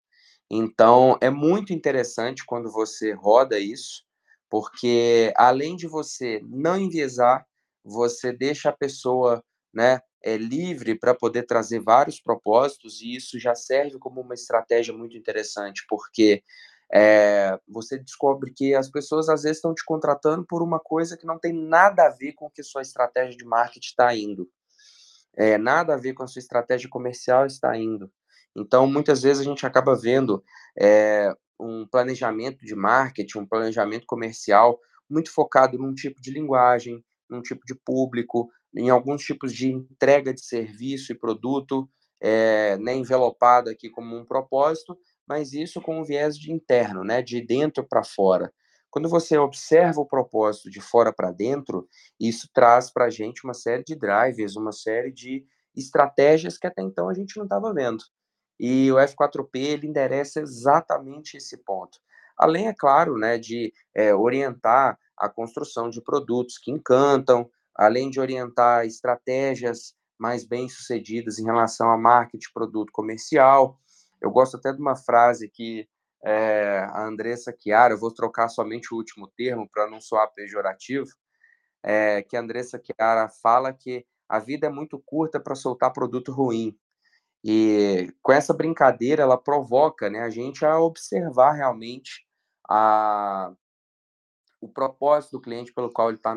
[0.49, 4.03] Então, é muito interessante quando você roda isso,
[4.49, 7.45] porque além de você não enviesar,
[7.87, 13.55] você deixa a pessoa né, é, livre para poder trazer vários propósitos, e isso já
[13.55, 16.43] serve como uma estratégia muito interessante, porque
[16.93, 21.25] é, você descobre que as pessoas às vezes estão te contratando por uma coisa que
[21.25, 24.49] não tem nada a ver com o que sua estratégia de marketing está indo,
[25.35, 28.11] é, nada a ver com a sua estratégia comercial está indo.
[28.55, 30.43] Então, muitas vezes a gente acaba vendo
[30.79, 37.41] é, um planejamento de marketing, um planejamento comercial muito focado num tipo de linguagem, num
[37.41, 41.89] tipo de público, em alguns tipos de entrega de serviço e produto,
[42.21, 47.21] é, né, envelopado aqui como um propósito, mas isso com um viés de interno, né,
[47.21, 48.51] de dentro para fora.
[48.89, 51.87] Quando você observa o propósito de fora para dentro,
[52.19, 56.81] isso traz para a gente uma série de drivers, uma série de estratégias que até
[56.81, 58.03] então a gente não estava vendo.
[58.59, 61.99] E o F4P ele endereça exatamente esse ponto.
[62.37, 68.19] Além, é claro, né, de é, orientar a construção de produtos que encantam, além de
[68.19, 73.79] orientar estratégias mais bem sucedidas em relação a marketing, produto comercial,
[74.21, 75.87] eu gosto até de uma frase que
[76.23, 81.09] é, a Andressa Chiara, eu vou trocar somente o último termo para não soar pejorativo,
[81.83, 86.31] é, que a Andressa Chiara fala que a vida é muito curta para soltar produto
[86.31, 86.77] ruim.
[87.43, 92.25] E com essa brincadeira, ela provoca né, a gente a observar realmente
[92.67, 93.53] a,
[94.67, 96.35] o propósito do cliente pelo qual ele está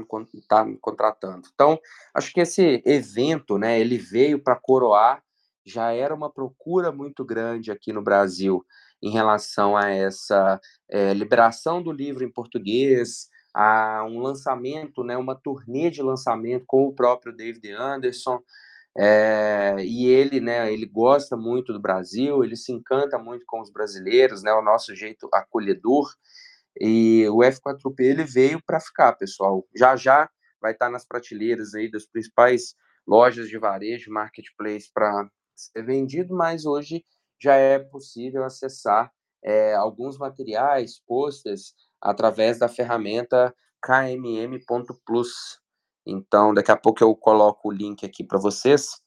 [0.49, 1.49] tá me contratando.
[1.53, 1.79] Então,
[2.15, 5.23] acho que esse evento, né, ele veio para coroar
[5.65, 8.65] já era uma procura muito grande aqui no Brasil
[9.03, 15.35] em relação a essa é, liberação do livro em português, a um lançamento, né, uma
[15.35, 18.41] turnê de lançamento com o próprio David Anderson.
[18.97, 23.71] É, e ele, né, ele gosta muito do Brasil, ele se encanta muito com os
[23.71, 26.13] brasileiros, né, o nosso jeito acolhedor.
[26.79, 29.67] E o F4P ele veio para ficar, pessoal.
[29.77, 30.29] Já já
[30.61, 32.75] vai estar nas prateleiras aí das principais
[33.07, 37.05] lojas de varejo, marketplace para ser vendido, mas hoje
[37.41, 39.11] já é possível acessar
[39.43, 45.59] é, alguns materiais, posters, através da ferramenta kmm.plus.
[46.07, 49.01] Então, daqui a pouco eu coloco o link aqui para vocês.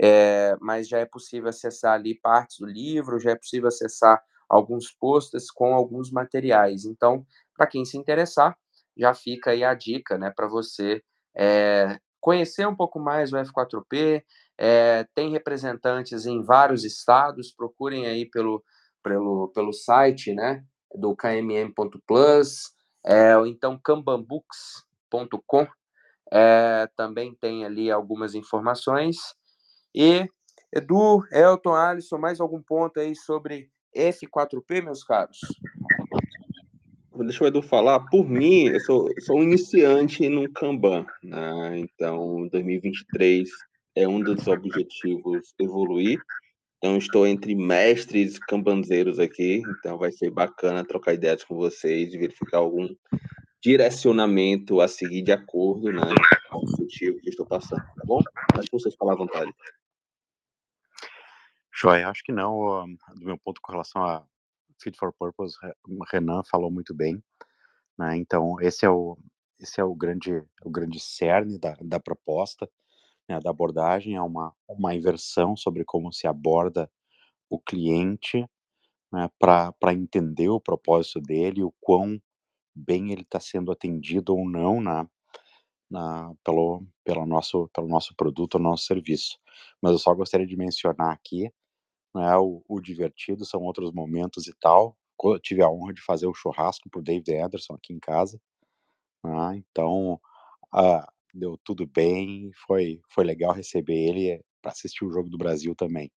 [0.00, 4.22] é, mas já é possível acessar ali partes do livro, já é possível acessar
[4.52, 6.84] alguns posts com alguns materiais.
[6.84, 8.54] Então, para quem se interessar,
[8.94, 11.02] já fica aí a dica, né, para você
[11.34, 14.22] é, conhecer um pouco mais o F4P.
[14.58, 18.62] É, tem representantes em vários estados, procurem aí pelo,
[19.02, 20.62] pelo, pelo site, né,
[20.94, 22.74] do kmm.plus,
[23.06, 25.66] é, ou então kambambooks.com,
[26.30, 29.16] é, também tem ali algumas informações.
[29.94, 30.28] E,
[30.70, 35.38] Edu, Elton, Alisson, mais algum ponto aí sobre F4P, meus caros?
[37.14, 38.00] Deixa o Edu falar.
[38.00, 41.78] Por mim, eu sou, sou um iniciante no Kanban, né?
[41.78, 43.48] Então, 2023
[43.94, 46.20] é um dos objetivos evoluir.
[46.78, 52.18] Então, estou entre mestres cambanzeiros aqui, então vai ser bacana trocar ideias com vocês e
[52.18, 52.88] verificar algum
[53.62, 56.02] direcionamento a seguir de acordo né,
[56.50, 58.20] com o objetivo que estou passando, tá bom?
[58.54, 59.52] Acho que vocês falam à vontade.
[61.74, 62.86] Joia, acho que não.
[63.14, 64.24] Do meu ponto com relação a
[64.80, 65.56] Fit for Purpose,
[66.10, 67.22] Renan falou muito bem.
[67.98, 68.16] Né?
[68.16, 69.16] Então, esse é o,
[69.58, 72.68] esse é o grande, o grande cerne da, da proposta,
[73.28, 76.90] né, da abordagem, é uma, uma inversão sobre como se aborda
[77.48, 78.46] o cliente
[79.12, 82.20] né, para entender o propósito dele, o quão
[82.74, 85.06] bem ele está sendo atendido ou não na,
[85.90, 89.38] na, pelo, pelo, nosso, pelo nosso produto, ou nosso serviço.
[89.80, 91.52] Mas eu só gostaria de mencionar aqui
[92.14, 94.96] né, o, o divertido, são outros momentos e tal.
[95.42, 98.40] Tive a honra de fazer o churrasco por David Anderson aqui em casa.
[99.24, 100.20] Né, então,
[100.72, 105.74] ah, deu tudo bem, foi, foi legal receber ele para assistir o Jogo do Brasil
[105.74, 106.10] também.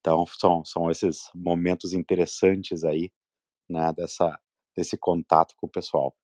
[0.00, 3.10] Então, são, são esses momentos interessantes aí,
[3.68, 4.38] né, dessa,
[4.76, 6.14] desse contato com o pessoal.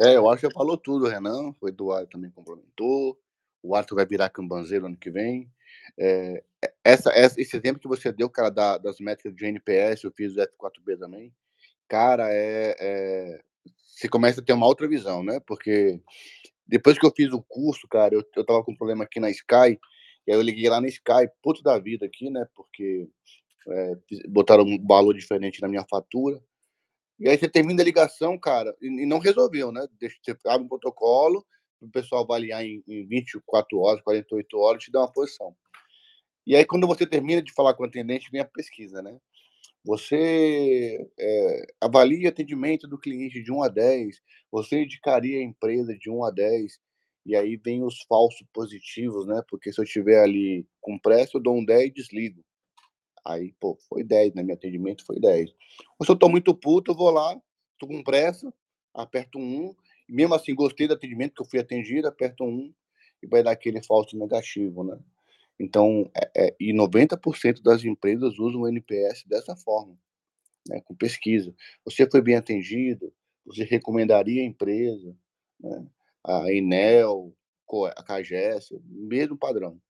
[0.00, 1.52] É, eu acho que falou tudo, Renan.
[1.60, 3.18] O Eduardo também complementou.
[3.60, 5.50] O Arthur vai virar cambanzeiro ano que vem.
[5.98, 6.42] É,
[6.84, 10.36] essa, essa, esse exemplo que você deu, cara, da, das métricas de NPS, eu fiz
[10.36, 11.32] o F4B também.
[11.88, 13.40] Cara, é, é,
[13.86, 15.40] você começa a ter uma outra visão, né?
[15.46, 16.00] Porque
[16.66, 19.30] depois que eu fiz o curso, cara, eu, eu tava com um problema aqui na
[19.30, 19.78] Sky,
[20.26, 22.46] e aí eu liguei lá na Sky, puto da vida aqui, né?
[22.54, 23.08] Porque
[23.68, 23.96] é,
[24.28, 26.40] botaram um valor diferente na minha fatura.
[27.18, 29.86] E aí você termina a ligação, cara, e, e não resolveu, né?
[29.98, 31.44] Deixa, você abre um protocolo,
[31.80, 35.54] o pessoal avaliar em, em 24 horas, 48 horas, te dá uma posição.
[36.48, 39.20] E aí, quando você termina de falar com o atendente, vem a pesquisa, né?
[39.84, 44.18] Você é, avalia atendimento do cliente de 1 a 10,
[44.50, 46.80] você indicaria a empresa de 1 a 10,
[47.26, 49.42] e aí vem os falsos positivos, né?
[49.46, 52.42] Porque se eu estiver ali com pressa, eu dou um 10 e desligo.
[53.26, 54.42] Aí, pô, foi 10, né?
[54.42, 55.50] Meu atendimento foi 10.
[55.98, 57.38] Ou se eu tô muito puto, eu vou lá,
[57.78, 58.50] tô com pressa,
[58.94, 59.76] aperto um 1,
[60.08, 62.74] e mesmo assim gostei do atendimento que eu fui atendido, aperto um 1
[63.24, 64.98] e vai dar aquele falso negativo, né?
[65.58, 69.98] Então, é, é, e 90% das empresas usam o NPS dessa forma,
[70.68, 71.54] né, com pesquisa.
[71.84, 73.12] Você foi bem atendido,
[73.44, 75.16] você recomendaria a empresa,
[75.58, 75.86] né,
[76.24, 77.34] a Enel,
[77.96, 79.80] a CAGES, mesmo padrão.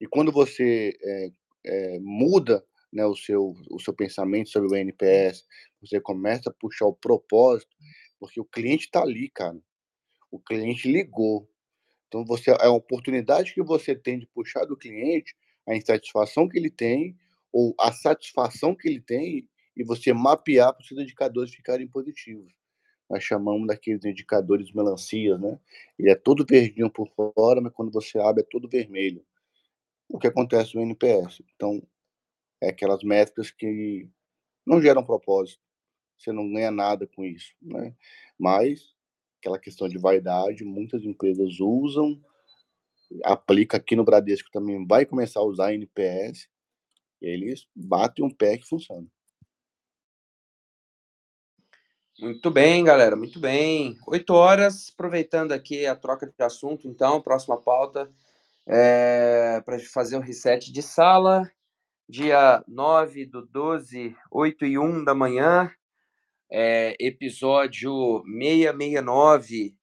[0.00, 1.32] E quando você é,
[1.64, 5.44] é, muda né, o, seu, o seu pensamento sobre o NPS,
[5.80, 7.76] você começa a puxar o propósito,
[8.18, 9.58] porque o cliente está ali, cara.
[10.30, 11.48] O cliente ligou,
[12.14, 15.34] então, você é a oportunidade que você tem de puxar do cliente
[15.66, 17.18] a insatisfação que ele tem
[17.52, 22.54] ou a satisfação que ele tem e você mapear para os seus indicadores ficarem positivos.
[23.10, 25.58] Nós chamamos daqueles indicadores melancias, né?
[25.98, 29.24] Ele é todo verdinho por fora, mas quando você abre é todo vermelho.
[30.08, 31.42] O que acontece no NPS?
[31.56, 31.82] Então,
[32.60, 34.08] é aquelas métricas que
[34.64, 35.60] não geram propósito.
[36.16, 37.92] Você não ganha nada com isso, né?
[38.38, 38.93] Mas
[39.44, 42.18] aquela questão de vaidade, muitas empresas usam,
[43.22, 46.48] aplica aqui no Bradesco também, vai começar a usar NPS,
[47.20, 49.06] eles batem um pé que funciona.
[52.18, 53.98] Muito bem, galera, muito bem.
[54.06, 58.10] Oito horas, aproveitando aqui a troca de assunto, então, próxima pauta,
[58.66, 61.50] é, para fazer um reset de sala,
[62.08, 65.70] dia 9 do 12, 8 e 1 da manhã,
[66.56, 69.74] é, episódio 669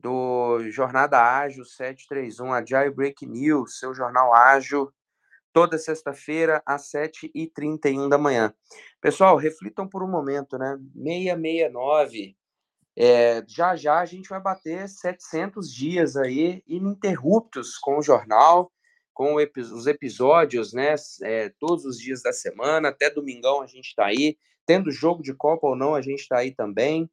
[0.00, 4.90] do Jornada Ágil 731, Agile Break News, seu jornal ágil,
[5.52, 8.54] toda sexta-feira às 7h31 da manhã.
[9.02, 10.78] Pessoal, reflitam por um momento, né?
[10.94, 12.34] 669.
[12.96, 18.72] É, já já a gente vai bater 700 dias aí ininterruptos com o jornal,
[19.12, 20.94] com os episódios, né?
[21.22, 25.34] É, todos os dias da semana, até domingão a gente está aí tendo jogo de
[25.34, 27.10] Copa ou não, a gente está aí também.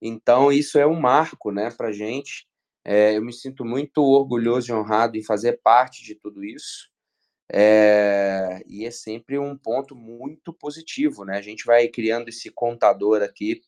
[0.00, 2.46] Então, isso é um marco né, para a gente.
[2.84, 6.88] É, eu me sinto muito orgulhoso e honrado em fazer parte de tudo isso.
[7.50, 11.38] É, e é sempre um ponto muito positivo, né?
[11.38, 13.62] A gente vai criando esse contador aqui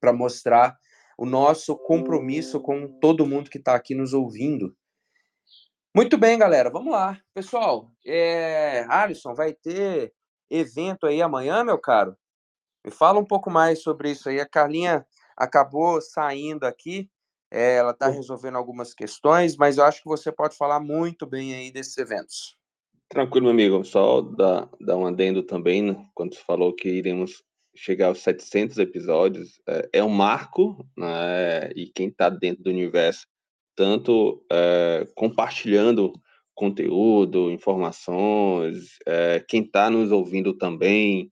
[0.00, 0.76] para mostrar
[1.16, 4.76] o nosso compromisso com todo mundo que está aqui nos ouvindo.
[5.94, 7.20] Muito bem, galera, vamos lá.
[7.34, 8.84] Pessoal, é...
[8.88, 10.12] Alisson, vai ter
[10.50, 12.16] evento aí amanhã, meu caro?
[12.84, 14.40] Me fala um pouco mais sobre isso aí.
[14.40, 15.04] A Carlinha
[15.36, 17.08] acabou saindo aqui,
[17.50, 21.54] é, ela está resolvendo algumas questões, mas eu acho que você pode falar muito bem
[21.54, 22.56] aí desses eventos.
[23.08, 23.84] Tranquilo, meu amigo.
[23.84, 26.06] Só dar, dar um adendo também, né?
[26.14, 27.42] quando você falou que iremos
[27.74, 31.70] chegar aos 700 episódios, é, é um marco, né?
[31.74, 33.26] e quem está dentro do universo,
[33.76, 36.12] tanto é, compartilhando
[36.58, 41.30] conteúdo, informações, é, quem está nos ouvindo também,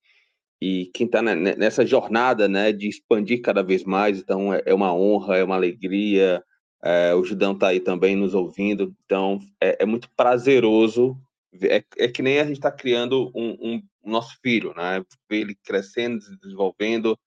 [0.61, 4.95] e quem está nessa jornada né, de expandir cada vez mais, então é, é uma
[4.95, 6.43] honra, é uma alegria,
[6.83, 11.17] é, o Judão está aí também nos ouvindo, então é, é muito prazeroso
[11.65, 15.03] é, é que nem a gente está criando um, um, nosso filho, né?
[15.29, 17.19] Ver ele crescendo, se desenvolvendo.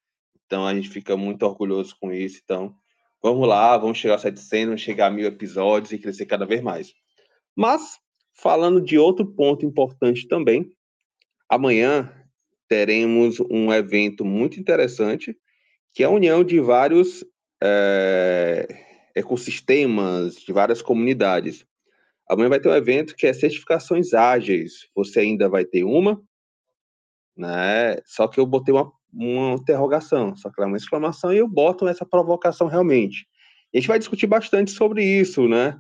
[0.46, 2.40] Então a gente fica muito orgulhoso com isso.
[2.44, 2.76] Então
[3.22, 6.62] vamos lá, vamos chegar a 700, vamos chegar a mil episódios e crescer cada vez
[6.62, 6.94] mais.
[7.60, 8.00] Mas
[8.36, 10.72] falando de outro ponto importante também,
[11.50, 12.10] amanhã
[12.70, 15.38] teremos um evento muito interessante
[15.94, 17.22] que é a união de vários
[17.62, 18.66] é,
[19.14, 21.66] ecossistemas, de várias comunidades.
[22.30, 24.88] Amanhã vai ter um evento que é certificações ágeis.
[24.96, 26.22] Você ainda vai ter uma,
[27.36, 27.98] né?
[28.06, 31.90] Só que eu botei uma, uma interrogação, só que é uma exclamação e eu boto
[31.90, 33.28] essa provocação realmente.
[33.74, 35.78] A gente vai discutir bastante sobre isso, né?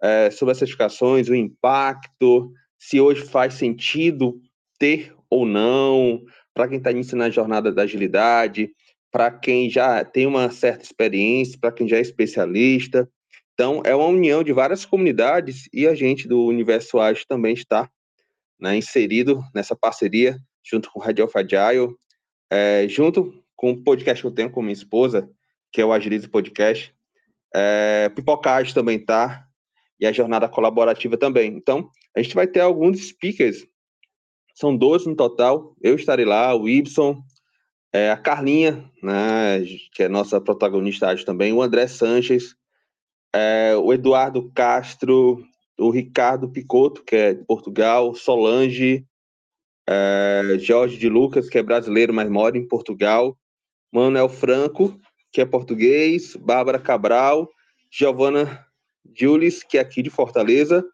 [0.00, 4.40] É, sobre as certificações, o impacto, se hoje faz sentido
[4.78, 6.22] ter ou não,
[6.54, 8.70] para quem está iniciando a jornada da agilidade,
[9.10, 13.08] para quem já tem uma certa experiência, para quem já é especialista.
[13.54, 17.90] Então, é uma união de várias comunidades e a gente do Universo Ágil também está
[18.60, 21.94] né, inserido nessa parceria, junto com o of Agile,
[22.50, 25.28] é, junto com o podcast que eu tenho com minha esposa,
[25.72, 26.94] que é o Agilize Podcast.
[27.54, 29.47] É, Pipocage também está,
[30.00, 31.54] e a jornada colaborativa também.
[31.54, 33.66] Então, a gente vai ter alguns speakers,
[34.54, 37.22] são 12 no total, eu estarei lá, o Ibson,
[37.92, 42.54] é, a Carlinha, né, que é nossa protagonista também, o André Sanches,
[43.34, 45.44] é, o Eduardo Castro,
[45.78, 49.06] o Ricardo Picotto, que é de Portugal, Solange,
[49.88, 53.38] é, Jorge de Lucas, que é brasileiro, mas mora em Portugal,
[53.92, 54.98] Manuel Franco,
[55.32, 57.48] que é português, Bárbara Cabral,
[57.90, 58.66] Giovana
[59.14, 60.84] Jules, que é aqui de Fortaleza,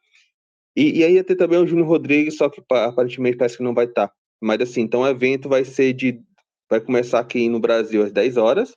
[0.76, 3.74] e, e aí ia ter também o Júnior Rodrigues, só que aparentemente parece que não
[3.74, 4.10] vai estar.
[4.40, 6.20] Mas assim, então o evento vai ser de.
[6.68, 8.74] Vai começar aqui no Brasil às 10 horas,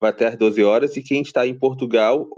[0.00, 2.28] vai até às 12 horas, e quem está em Portugal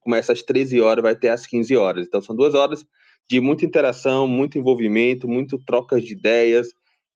[0.00, 2.06] começa às 13 horas, vai até às 15 horas.
[2.06, 2.84] Então, são duas horas
[3.30, 6.68] de muita interação, muito envolvimento, muito trocas de ideias,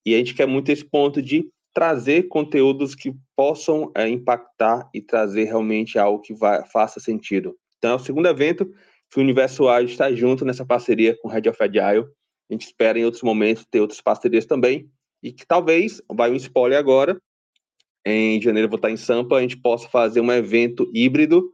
[0.06, 5.00] e a gente quer muito esse ponto de trazer conteúdos que possam é, impactar e
[5.00, 7.56] trazer realmente algo que vai, faça sentido.
[7.85, 8.64] Então, é o segundo evento
[9.11, 12.07] que o Universo Ágil está junto nessa parceria com Red of Agile.
[12.49, 14.88] A gente espera em outros momentos ter outras parcerias também,
[15.23, 17.20] e que talvez, vai um spoiler agora,
[18.03, 21.53] em janeiro eu vou estar em Sampa, a gente possa fazer um evento híbrido,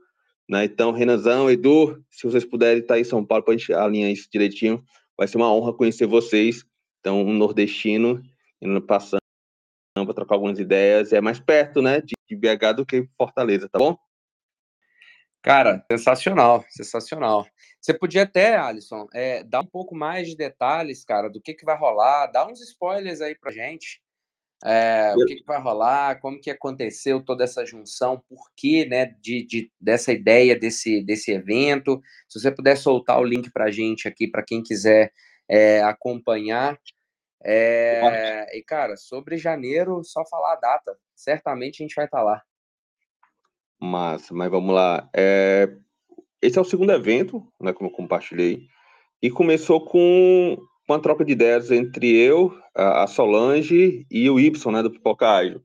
[0.49, 0.67] né?
[0.67, 4.29] Então, Renanzão, Edu, se vocês puderem estar em São Paulo para a gente alinhar isso
[4.33, 4.85] direitinho,
[5.19, 6.65] vai ser uma honra conhecer vocês.
[7.01, 8.23] Então, um nordestino
[8.63, 9.19] indo passando
[9.97, 11.13] para trocar algumas ideias.
[11.13, 13.99] É mais perto, né, de BH do que Fortaleza, tá bom?
[15.43, 17.47] Cara, sensacional, sensacional.
[17.81, 21.65] Você podia até, Alisson, é, dar um pouco mais de detalhes, cara, do que, que
[21.65, 24.03] vai rolar, dar uns spoilers aí pra gente.
[24.63, 29.07] É, o que, que, vai rolar, como que aconteceu toda essa junção, por que né,
[29.23, 31.99] de, de, dessa ideia desse, desse evento.
[32.29, 35.11] Se você puder soltar o link para a gente aqui, para quem quiser
[35.49, 36.79] é, acompanhar.
[37.43, 40.95] É, e, cara, sobre janeiro, só falar a data.
[41.15, 42.43] Certamente a gente vai estar tá lá.
[43.81, 45.09] Massa, mas vamos lá.
[45.15, 45.75] É,
[46.43, 48.67] esse é o segundo evento, né, como eu compartilhei,
[49.23, 54.83] e começou com uma troca de ideias entre eu, a Solange e o Y, né,
[54.83, 55.63] do Pipoca Ágil.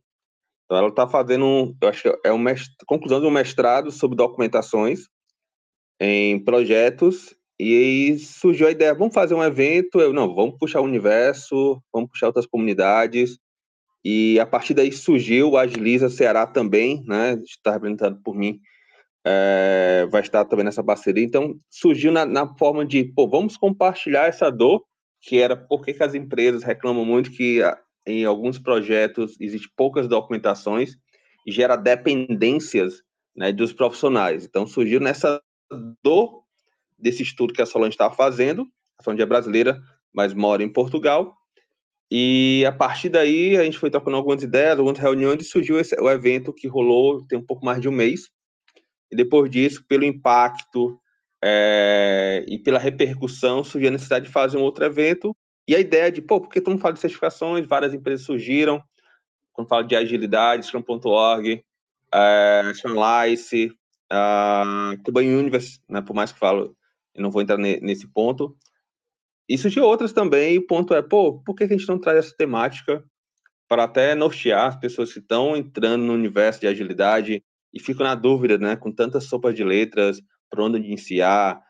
[0.66, 2.52] Então ela está fazendo, um, eu acho que é uma
[2.88, 5.08] conclusão de um mestrado sobre documentações
[6.00, 10.82] em projetos e aí surgiu a ideia, vamos fazer um evento, eu não, vamos puxar
[10.82, 13.40] o universo, vamos puxar outras comunidades
[14.06, 18.62] e a partir daí surgiu o Agiliza Ceará também, né, está representado por mim,
[19.26, 24.28] é, vai estar também nessa parceria, então surgiu na, na forma de, pô, vamos compartilhar
[24.28, 24.86] essa dor
[25.26, 27.76] que era por que, as empresas reclamam muito que ah,
[28.06, 30.96] em alguns projetos existem poucas documentações
[31.48, 33.02] e gera dependências
[33.36, 34.46] né, dos profissionais.
[34.46, 35.42] Então, surgiu nessa
[36.98, 38.68] desse estudo que a Solange estava fazendo.
[39.00, 39.82] A Solange é brasileira,
[40.14, 41.36] mas mora em Portugal.
[42.12, 45.96] E a partir daí a gente foi trocando algumas ideias, algumas reuniões e surgiu esse,
[46.00, 48.30] o evento que rolou tem um pouco mais de um mês.
[49.12, 51.00] E depois disso, pelo impacto
[51.44, 55.36] é, e pela repercussão, surgiu a necessidade de fazer um outro evento.
[55.68, 58.84] E a ideia de, pô, porque todo mundo fala de certificações, várias empresas surgiram.
[59.52, 61.64] Quando fala de agilidade, Scrum.org,
[62.14, 63.72] é, Scrumlice,
[64.12, 66.76] uh, Cuban Universe, né, por mais que falo,
[67.14, 68.56] eu não vou entrar ne, nesse ponto,
[69.48, 72.18] e surgiu outras também, e o ponto é, pô, por que a gente não traz
[72.18, 73.04] essa temática
[73.68, 77.44] para até nortear as pessoas que estão entrando no universo de agilidade
[77.74, 81.62] e ficam na dúvida, né, com tantas sopas de letras, para onde iniciar,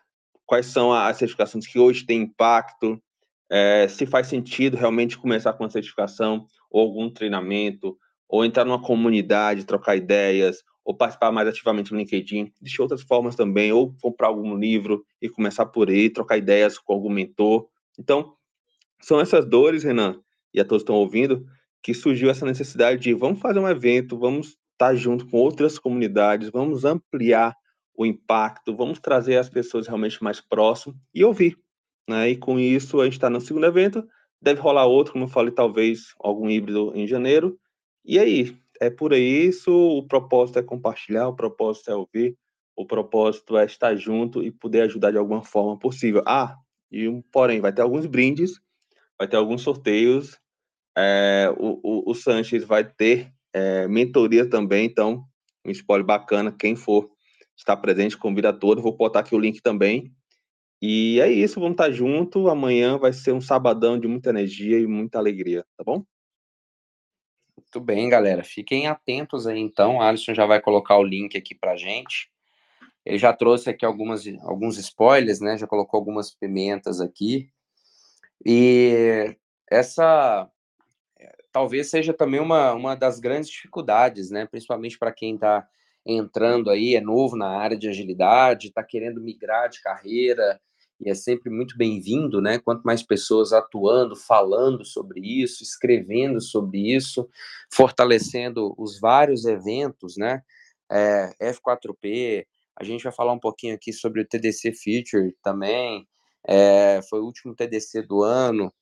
[0.45, 3.01] quais são as certificações que hoje têm impacto,
[3.49, 7.97] é, se faz sentido realmente começar com a certificação ou algum treinamento,
[8.27, 12.53] ou entrar numa comunidade, trocar ideias, ou participar mais ativamente no LinkedIn.
[12.61, 16.93] Existem outras formas também, ou comprar algum livro e começar por aí, trocar ideias com
[16.93, 17.67] algum mentor.
[17.97, 18.35] Então,
[19.01, 20.21] são essas dores, Renan,
[20.53, 21.45] e a todos estão ouvindo,
[21.81, 26.49] que surgiu essa necessidade de vamos fazer um evento, vamos estar junto com outras comunidades,
[26.49, 27.55] vamos ampliar
[27.97, 31.57] o impacto, vamos trazer as pessoas realmente mais próximo e ouvir.
[32.07, 32.31] Né?
[32.31, 34.07] E com isso, a gente está no segundo evento,
[34.39, 37.57] deve rolar outro, como eu falei, talvez algum híbrido em janeiro.
[38.03, 42.37] E aí, é por isso, o propósito é compartilhar, o propósito é ouvir,
[42.75, 46.23] o propósito é estar junto e poder ajudar de alguma forma possível.
[46.27, 46.55] Ah,
[46.91, 48.59] e um porém, vai ter alguns brindes,
[49.17, 50.37] vai ter alguns sorteios,
[50.97, 55.23] é, o, o, o Sanches vai ter é, mentoria também, então,
[55.65, 57.09] um spoiler bacana, quem for
[57.57, 60.11] estar presente, convida a todos, vou botar aqui o link também.
[60.81, 64.85] E é isso, vamos estar junto, amanhã vai ser um sabadão de muita energia e
[64.85, 66.03] muita alegria, tá bom?
[67.57, 68.43] Muito bem, galera.
[68.43, 70.01] Fiquem atentos aí, então.
[70.01, 72.29] A Alisson já vai colocar o link aqui pra gente.
[73.05, 75.57] Ele já trouxe aqui algumas, alguns spoilers, né?
[75.57, 77.49] Já colocou algumas pimentas aqui.
[78.45, 79.35] E
[79.69, 80.49] essa
[81.55, 84.45] talvez seja também uma, uma das grandes dificuldades, né?
[84.45, 85.65] Principalmente para quem está
[86.05, 90.59] entrando aí, é novo na área de agilidade, está querendo migrar de carreira,
[90.99, 92.59] e é sempre muito bem-vindo, né?
[92.59, 97.29] Quanto mais pessoas atuando, falando sobre isso, escrevendo sobre isso,
[97.71, 100.41] fortalecendo os vários eventos, né?
[100.89, 102.45] É, F4P,
[102.77, 106.07] a gente vai falar um pouquinho aqui sobre o TDC Future também,
[106.47, 108.73] é, foi o último TDC do ano.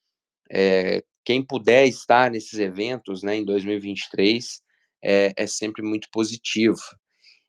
[0.52, 4.62] É, quem puder estar nesses eventos, né, em 2023,
[5.02, 6.82] é, é sempre muito positivo.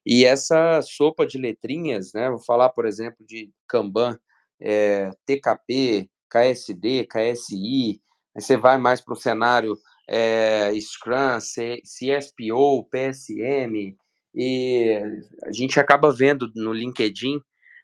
[0.06, 4.18] E essa sopa de letrinhas, né, vou falar, por exemplo, de Kanban,
[4.64, 8.00] é, TKP, KSD, KSI,
[8.34, 9.76] você vai mais para o cenário
[10.08, 13.96] é, Scrum, CSPO, PSM,
[14.34, 15.00] e
[15.44, 17.40] a gente acaba vendo no LinkedIn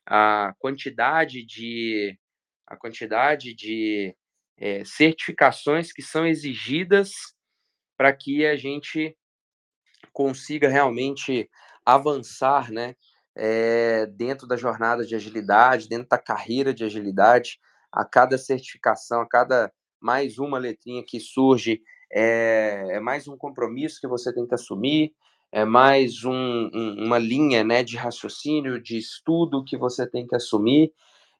[0.06, 2.18] a quantidade de
[2.66, 4.14] a quantidade de
[4.56, 7.10] é, certificações que são exigidas
[7.96, 9.16] para que a gente
[10.12, 11.48] consiga realmente
[11.84, 12.94] avançar, né,
[13.36, 17.58] é, dentro da jornada de agilidade, dentro da carreira de agilidade,
[17.92, 24.00] a cada certificação, a cada mais uma letrinha que surge, é, é mais um compromisso
[24.00, 25.12] que você tem que assumir,
[25.52, 30.34] é mais um, um, uma linha né, de raciocínio, de estudo que você tem que
[30.34, 30.92] assumir.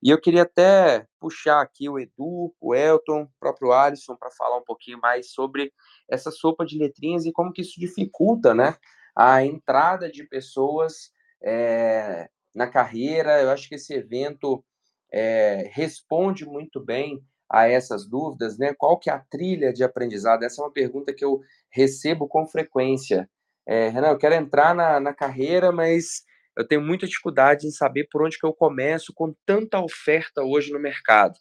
[0.03, 4.57] E eu queria até puxar aqui o Edu, o Elton, o próprio Alisson, para falar
[4.59, 5.73] um pouquinho mais sobre
[6.09, 8.77] essa sopa de letrinhas e como que isso dificulta né,
[9.15, 11.13] a entrada de pessoas
[11.43, 13.41] é, na carreira.
[13.41, 14.65] Eu acho que esse evento
[15.13, 18.73] é, responde muito bem a essas dúvidas, né?
[18.79, 20.45] Qual que é a trilha de aprendizado?
[20.45, 23.29] Essa é uma pergunta que eu recebo com frequência.
[23.67, 26.23] É, Renan, eu quero entrar na, na carreira, mas
[26.57, 30.73] eu tenho muita dificuldade em saber por onde que eu começo com tanta oferta hoje
[30.73, 31.35] no mercado.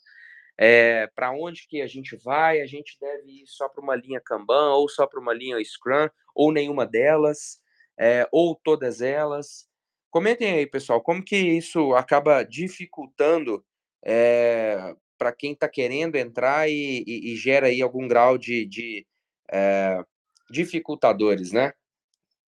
[0.57, 2.59] É, para onde que a gente vai?
[2.59, 6.09] A gente deve ir só para uma linha Kanban, ou só para uma linha Scrum,
[6.35, 7.61] ou nenhuma delas,
[7.97, 9.68] é, ou todas elas.
[10.09, 13.63] Comentem aí, pessoal, como que isso acaba dificultando
[14.03, 19.05] é, para quem está querendo entrar e, e, e, gera aí algum grau de, de
[19.51, 20.03] é,
[20.49, 21.73] dificultadores, né,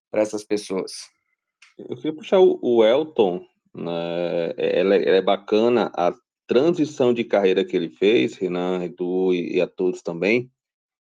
[0.10, 0.92] para essas pessoas.
[1.78, 3.46] Eu queria puxar o, o Elton,
[3.76, 6.14] né, ela, ela, é bacana a
[6.48, 10.50] transição de carreira que ele fez, Renan, Edu e, e a todos também,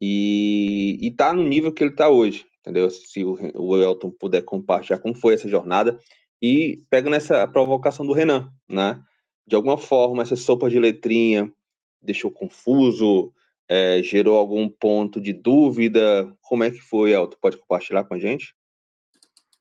[0.00, 2.90] e, e tá no nível que ele está hoje, entendeu?
[2.90, 5.98] Se o, o Elton puder compartilhar como foi essa jornada,
[6.40, 9.02] e pega nessa provocação do Renan, né?
[9.46, 11.52] De alguma forma, essa sopa de letrinha
[12.00, 13.32] deixou confuso,
[13.68, 16.34] é, gerou algum ponto de dúvida?
[16.42, 17.36] Como é que foi, Elton?
[17.40, 18.54] Pode compartilhar com a gente?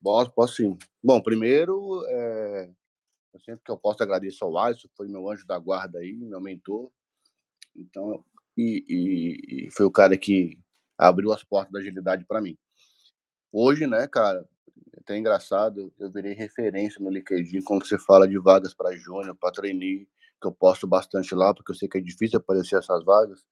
[0.02, 0.78] Posso, posso sim.
[1.02, 2.70] Bom, primeiro, é,
[3.32, 6.40] Eu sempre que eu posso agradeço ao Alisson, foi meu anjo da guarda aí, meu
[6.40, 6.90] mentor.
[7.74, 8.24] Então,
[8.56, 10.58] e, e, e foi o cara que
[10.96, 12.56] abriu as portas da agilidade para mim.
[13.50, 14.46] Hoje, né, cara,
[15.04, 19.52] até engraçado, eu virei referência no LinkedIn quando você fala de vagas para júnior, para
[19.52, 20.08] trainee,
[20.40, 23.44] que eu posto bastante lá, porque eu sei que é difícil aparecer essas vagas.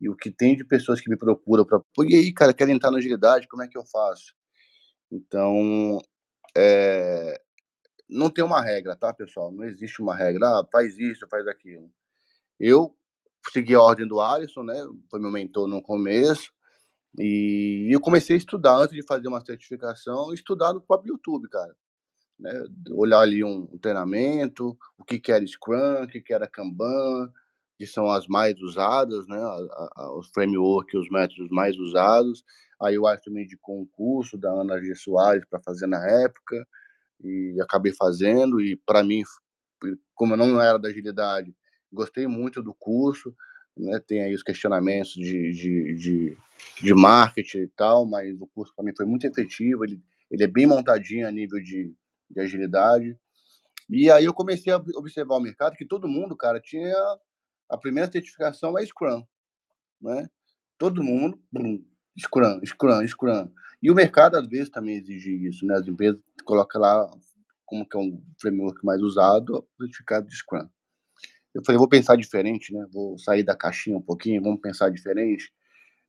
[0.00, 2.90] E o que tem de pessoas que me procuram para, e aí, cara, querem entrar
[2.90, 4.34] na agilidade, como é que eu faço?
[5.10, 6.00] Então,
[6.56, 7.40] é...
[8.08, 9.52] não tem uma regra, tá, pessoal?
[9.52, 11.88] Não existe uma regra, ah, faz isso, faz aquilo.
[12.58, 12.96] Eu
[13.52, 14.74] segui a ordem do Alisson, né?
[15.08, 16.52] Foi meu mentor no começo.
[17.18, 21.74] E eu comecei a estudar antes de fazer uma certificação, estudar no próprio YouTube, cara.
[22.38, 22.52] Né?
[22.90, 27.30] Olhar ali um, treinamento, o que, que era Scrum, o que, que era Kanban,
[27.76, 29.38] que são as mais usadas, né?
[29.38, 32.44] A, a, os frameworks, os métodos mais usados.
[32.80, 34.94] Aí o Alisson me indicou um curso da Ana G.
[34.94, 36.66] Soares para fazer na época,
[37.22, 38.60] e acabei fazendo.
[38.60, 39.22] E para mim,
[40.14, 41.54] como eu não era da agilidade,
[41.92, 43.34] gostei muito do curso,
[43.76, 43.98] né?
[44.00, 46.38] Tem aí os questionamentos de, de, de,
[46.80, 50.00] de marketing e tal, mas o curso para mim foi muito efetivo, ele,
[50.30, 51.94] ele é bem montadinho a nível de,
[52.30, 53.16] de agilidade.
[53.88, 56.94] E aí eu comecei a observar o mercado que todo mundo, cara, tinha
[57.68, 59.24] a primeira certificação é Scrum,
[60.00, 60.28] né?
[60.78, 61.40] Todo mundo,
[62.18, 63.50] Scrum, Scrum, Scrum.
[63.82, 65.74] E o mercado às vezes também exige isso, né?
[65.74, 67.10] As empresas colocam lá
[67.64, 70.68] como que é um framework mais usado, certificado de Scrum.
[71.54, 72.86] Eu falei, vou pensar diferente, né?
[72.92, 75.52] Vou sair da caixinha um pouquinho, vamos pensar diferente.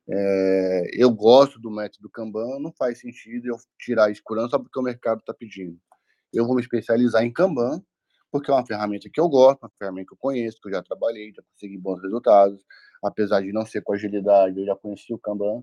[0.08, 4.82] É, eu gosto do método Kanban, não faz sentido eu tirar Scrum só porque o
[4.82, 5.78] mercado está pedindo.
[6.32, 7.82] Eu vou me especializar em Kanban,
[8.30, 10.82] porque é uma ferramenta que eu gosto, uma ferramenta que eu conheço, que eu já
[10.82, 12.60] trabalhei, já consegui bons resultados.
[13.02, 15.62] Apesar de não ser com agilidade, eu já conheci o Kanban.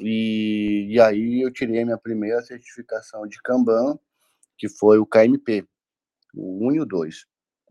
[0.00, 3.98] E, e aí eu tirei minha primeira certificação de Kanban,
[4.56, 5.66] que foi o KMP,
[6.34, 7.26] o 1 e o 2,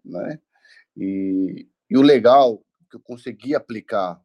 [0.05, 0.39] né?
[0.97, 4.21] E, e o legal que eu consegui aplicar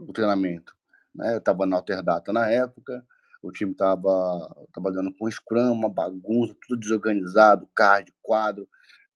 [0.00, 0.74] o treinamento.
[1.14, 1.34] Né?
[1.34, 3.06] Eu estava na Alterdata na época,
[3.42, 8.66] o time estava trabalhando com Scrum, uma bagunça, tudo desorganizado, card, quadro,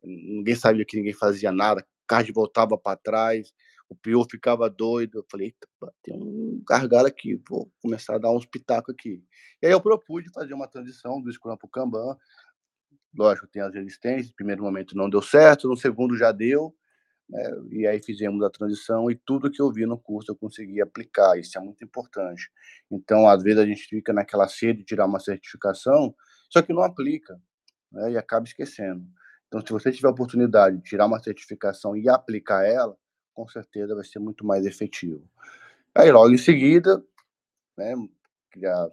[0.03, 3.53] ninguém sabia que ninguém fazia nada, card voltava para trás,
[3.89, 5.19] o pior ficava doido.
[5.19, 5.55] Eu falei,
[6.03, 9.25] tem um gargalo aqui, vou começar a dar uns pitacos aqui.
[9.63, 12.17] E aí eu propus fazer uma transição do Scrum para o Kanban,
[13.15, 16.75] lógico, tem as resistências, no primeiro momento não deu certo, no segundo já deu,
[17.29, 17.43] né?
[17.71, 21.39] e aí fizemos a transição e tudo que eu vi no curso eu consegui aplicar,
[21.39, 22.51] isso é muito importante.
[22.91, 26.15] Então, às vezes a gente fica naquela sede de tirar uma certificação,
[26.49, 27.41] só que não aplica,
[27.93, 28.13] né?
[28.13, 29.05] e acaba esquecendo.
[29.47, 32.97] Então, se você tiver a oportunidade de tirar uma certificação e aplicar ela,
[33.33, 35.27] com certeza vai ser muito mais efetivo.
[35.95, 37.03] Aí, logo em seguida,
[37.77, 37.95] né,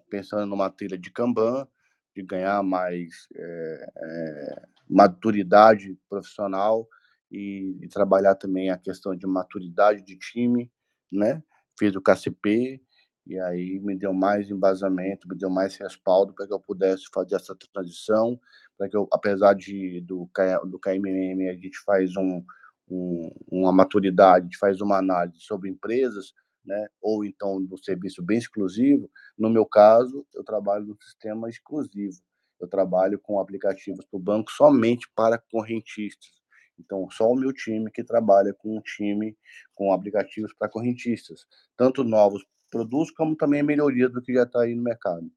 [0.09, 1.67] pensando numa trilha de Kanban,
[2.15, 6.87] de ganhar mais é, é, maturidade profissional
[7.29, 10.71] e, e, trabalhar também a questão de maturidade de time,
[11.11, 11.43] né?
[11.77, 12.81] Fiz o KCP
[13.27, 17.35] e aí me deu mais embasamento, me deu mais respaldo para que eu pudesse fazer
[17.35, 18.39] essa transição,
[18.77, 20.29] para que eu, apesar de do,
[20.65, 22.43] do KMM, a gente faz um,
[22.87, 26.33] um, uma maturidade, a gente faz uma análise sobre empresas,
[26.65, 26.87] né?
[27.01, 29.09] ou então do serviço bem exclusivo.
[29.37, 32.17] No meu caso, eu trabalho no sistema exclusivo.
[32.59, 36.31] Eu trabalho com aplicativos para o banco somente para correntistas.
[36.79, 39.37] Então, só o meu time que trabalha com um time
[39.73, 41.45] com aplicativos para correntistas,
[41.77, 45.31] tanto novos produtos como também melhoria do que já está aí no mercado.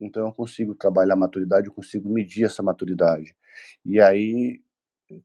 [0.00, 3.36] Então, eu consigo trabalhar a maturidade, eu consigo medir essa maturidade.
[3.84, 4.62] E aí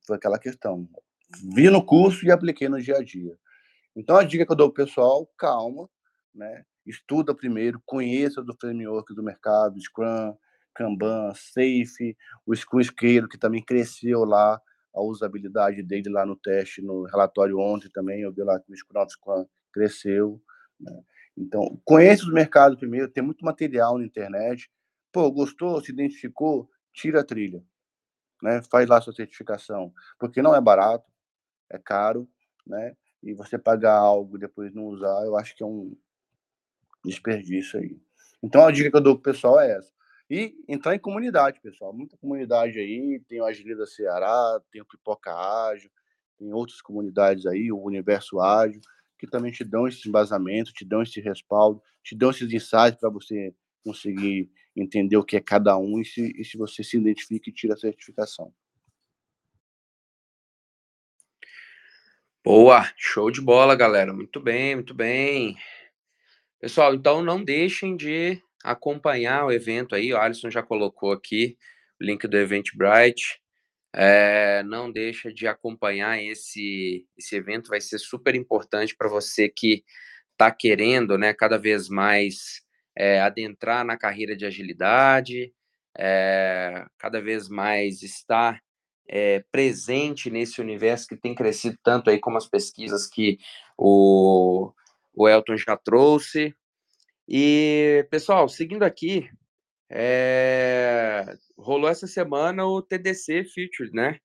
[0.05, 0.87] foi aquela questão.
[1.53, 3.37] Vi no curso e apliquei no dia a dia.
[3.99, 5.89] Então, a dica que eu dou para o pessoal, calma,
[6.33, 6.63] né?
[6.85, 10.33] estuda primeiro, conheça do framework do mercado, Scrum,
[10.73, 14.59] Kanban, Safe, o Scrum Isqueiro, que também cresceu lá,
[14.93, 18.77] a usabilidade dele lá no teste, no relatório ontem também, eu vi lá que o
[18.77, 20.41] Scrum Scrum cresceu.
[20.79, 21.03] Né?
[21.37, 24.71] Então, conheça os mercados primeiro, tem muito material na internet.
[25.11, 27.61] Pô, gostou, se identificou, tira a trilha.
[28.41, 28.61] Né?
[28.71, 31.11] Faz lá sua certificação, porque não é barato,
[31.69, 32.29] é caro,
[32.65, 32.95] né?
[33.21, 35.95] E você pagar algo e depois não usar, eu acho que é um
[37.03, 37.97] desperdício aí.
[38.41, 39.91] Então a dica que eu dou pro pessoal é essa.
[40.29, 41.91] E entrar em comunidade, pessoal.
[41.91, 45.89] Muita comunidade aí, tem o Agilida Ceará, tem o Pipoca Ágil,
[46.37, 48.79] tem outras comunidades aí, o Universo Ágil,
[49.17, 53.09] que também te dão esse embasamento, te dão esse respaldo, te dão esses insights para
[53.09, 53.53] você
[53.83, 57.53] conseguir entender o que é cada um e se, e se você se identifica e
[57.53, 58.53] tira a certificação.
[62.43, 64.13] Boa, show de bola, galera.
[64.13, 65.57] Muito bem, muito bem.
[66.61, 70.13] Pessoal, então não deixem de acompanhar o evento aí.
[70.13, 71.57] O Alisson já colocou aqui
[72.01, 73.39] o link do Eventbrite.
[73.95, 79.83] é, não deixa de acompanhar esse, esse evento, vai ser super importante para você que
[80.33, 82.61] está querendo né, cada vez mais
[82.97, 85.53] é, adentrar na carreira de agilidade,
[85.97, 88.61] é, cada vez mais estar
[89.11, 93.39] é, presente nesse universo que tem crescido tanto aí como as pesquisas que
[93.75, 94.71] o,
[95.15, 96.55] o Elton já trouxe.
[97.27, 99.27] E, pessoal, seguindo aqui,
[99.89, 101.25] é,
[101.57, 104.19] rolou essa semana o TDC Featured, né?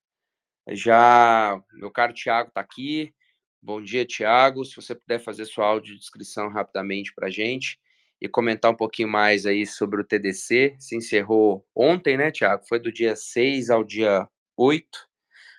[0.70, 3.14] Já, meu caro Tiago está aqui.
[3.62, 4.64] Bom dia, Tiago.
[4.66, 7.78] Se você puder fazer sua audiodescrição rapidamente para a gente
[8.20, 10.76] e comentar um pouquinho mais aí sobre o TDC.
[10.78, 12.66] Se encerrou ontem, né, Tiago?
[12.66, 15.08] Foi do dia 6 ao dia 8,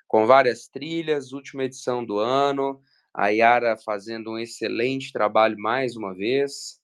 [0.07, 2.81] com várias trilhas, última edição do ano.
[3.13, 6.79] A Yara fazendo um excelente trabalho mais uma vez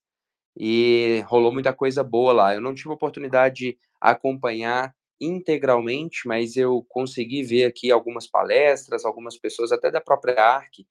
[0.58, 2.56] e rolou muita coisa boa lá.
[2.56, 9.38] Eu não tive oportunidade de acompanhar integralmente, mas eu consegui ver aqui algumas palestras, algumas
[9.38, 10.86] pessoas até da própria ARC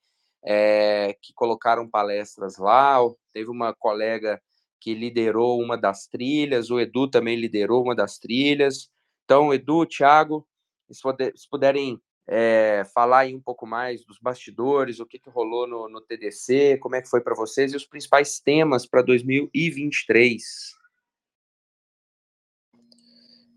[0.44, 2.98] é, que colocaram palestras lá.
[3.32, 4.40] Teve uma colega
[4.80, 8.88] que liderou uma das trilhas, o Edu também liderou uma das trilhas.
[9.24, 10.46] Então, Edu, Thiago,
[10.94, 15.88] se puderem é, falar aí um pouco mais dos bastidores, o que, que rolou no,
[15.88, 20.42] no TDC, como é que foi para vocês e os principais temas para 2023.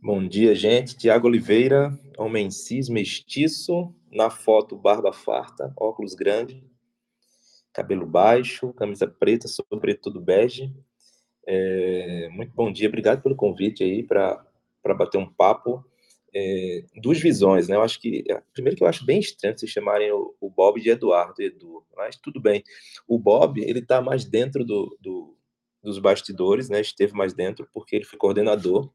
[0.02, 0.98] Bom dia, gente.
[0.98, 6.64] Tiago Oliveira, homem cis, mestiço, na foto barba farta, óculos grande,
[7.72, 10.74] cabelo baixo, camisa preta, sobretudo tudo bege.
[11.46, 14.44] É, muito bom dia, obrigado pelo convite aí para
[14.98, 15.86] bater um papo
[16.36, 17.76] é, duas visões, né?
[17.76, 20.82] Eu acho que é, primeiro que eu acho bem estranho se chamarem o, o, Bob
[20.82, 22.64] de Eduardo Edu, mas tudo bem.
[23.08, 25.38] O Bob ele está mais dentro do, do,
[25.82, 26.82] dos bastidores, né?
[26.82, 28.92] Esteve mais dentro porque ele foi coordenador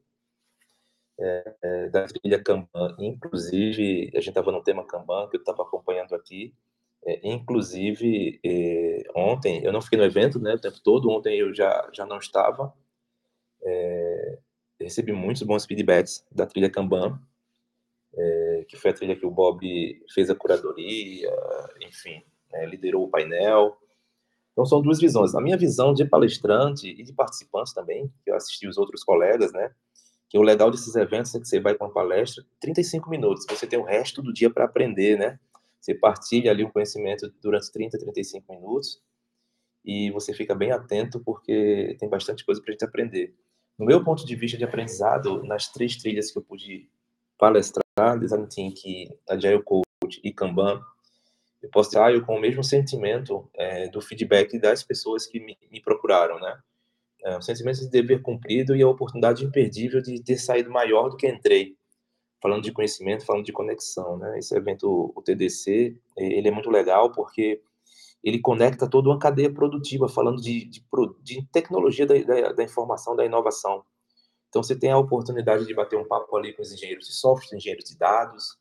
[1.20, 2.96] é, é da trilha Kanban.
[2.98, 6.54] Inclusive a gente estava no tema Kanban que eu estava acompanhando aqui.
[7.06, 10.54] É, inclusive é, ontem eu não fiquei no evento, né?
[10.54, 11.08] O tempo todo.
[11.10, 12.74] Ontem eu já já não estava
[14.80, 17.20] recebi muitos bons feedbacks da trilha Kanban,
[18.18, 19.60] é, que foi a trilha que o Bob
[20.12, 21.30] fez a curadoria,
[21.80, 23.76] enfim, né, liderou o painel.
[24.52, 25.34] Então são duas visões.
[25.36, 29.52] A minha visão de palestrante e de participante também, que eu assisti os outros colegas,
[29.52, 29.72] né?
[30.28, 33.66] Que o legal desses eventos é que você vai com uma palestra, 35 minutos, você
[33.66, 35.38] tem o resto do dia para aprender, né?
[35.80, 39.00] Você partilha ali o conhecimento durante 30, 35 minutos
[39.84, 43.34] e você fica bem atento porque tem bastante coisa para a gente aprender.
[43.78, 46.90] No meu ponto de vista de aprendizado, nas três trilhas que eu pude
[47.38, 50.80] palestrar, Design Thinking, Agile Coach e Kanban,
[51.62, 55.80] eu posso sair com o mesmo sentimento é, do feedback das pessoas que me, me
[55.80, 56.58] procuraram, né?
[57.24, 61.16] É, o sentimento de dever cumprido e a oportunidade imperdível de ter saído maior do
[61.16, 61.76] que entrei.
[62.40, 64.38] Falando de conhecimento, falando de conexão, né?
[64.38, 67.60] Esse evento, o TDC, ele é muito legal porque
[68.22, 70.84] ele conecta toda uma cadeia produtiva, falando de, de,
[71.22, 73.84] de tecnologia da, da, da, informação, da inovação.
[74.48, 77.56] Então, você tem a oportunidade de bater um papo ali com os engenheiros de software,
[77.56, 78.56] engenheiros de dados,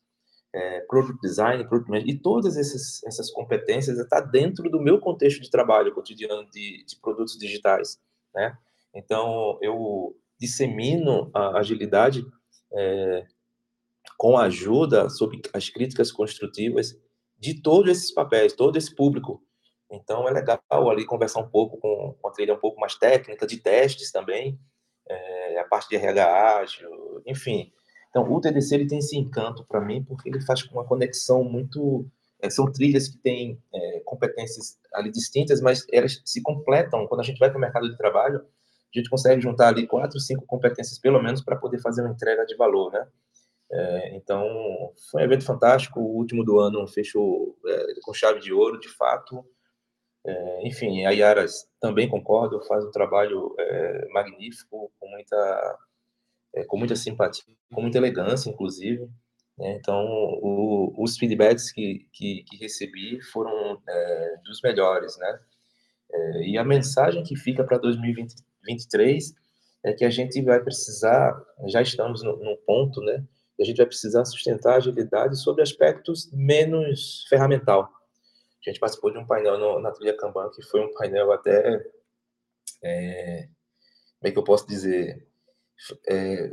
[0.54, 5.00] é, product design, product management, e todas essas, essas competências estão tá dentro do meu
[5.00, 8.00] contexto de trabalho cotidiano de, de produtos digitais,
[8.34, 8.58] né?
[8.94, 12.26] Então, eu dissemino a agilidade
[12.74, 13.26] é,
[14.18, 17.00] com a ajuda sobre as críticas construtivas
[17.38, 19.42] de todos esses papéis, todo esse público
[19.90, 20.60] então é legal
[20.90, 24.60] ali conversar um pouco com, com a trilha um pouco mais técnica, de testes também,
[25.10, 27.72] é, a parte de RH ágil, enfim.
[28.10, 32.10] Então o TDC ele tem esse encanto para mim porque ele faz uma conexão muito
[32.42, 37.08] é, são trilhas que têm é, competências ali distintas, mas elas se completam.
[37.08, 40.20] Quando a gente vai para o mercado de trabalho, a gente consegue juntar ali quatro,
[40.20, 43.08] cinco competências pelo menos para poder fazer uma entrega de valor, né?
[43.70, 44.48] É, então
[45.12, 46.00] foi um evento fantástico.
[46.00, 47.58] O último do ano fechou
[48.04, 49.44] com chave de ouro, de fato.
[50.28, 51.46] É, enfim, a Yara
[51.80, 55.80] também concordo, faz um trabalho é, magnífico, com muita,
[56.54, 59.10] é, com muita simpatia, com muita elegância, inclusive.
[59.58, 59.78] Né?
[59.80, 65.40] Então, o, os feedbacks que, que, que recebi foram é, dos melhores, né?
[66.12, 69.34] É, e a mensagem que fica para 2023
[69.84, 73.24] é que a gente vai precisar, já estamos no ponto, né?
[73.58, 77.90] E a gente vai precisar sustentar a agilidade sobre aspectos menos ferramental,
[78.70, 81.86] a gente participou de um painel no, na trilha Kanban, que foi um painel até.
[82.84, 83.48] É,
[84.20, 85.28] como é que eu posso dizer?
[86.08, 86.52] É,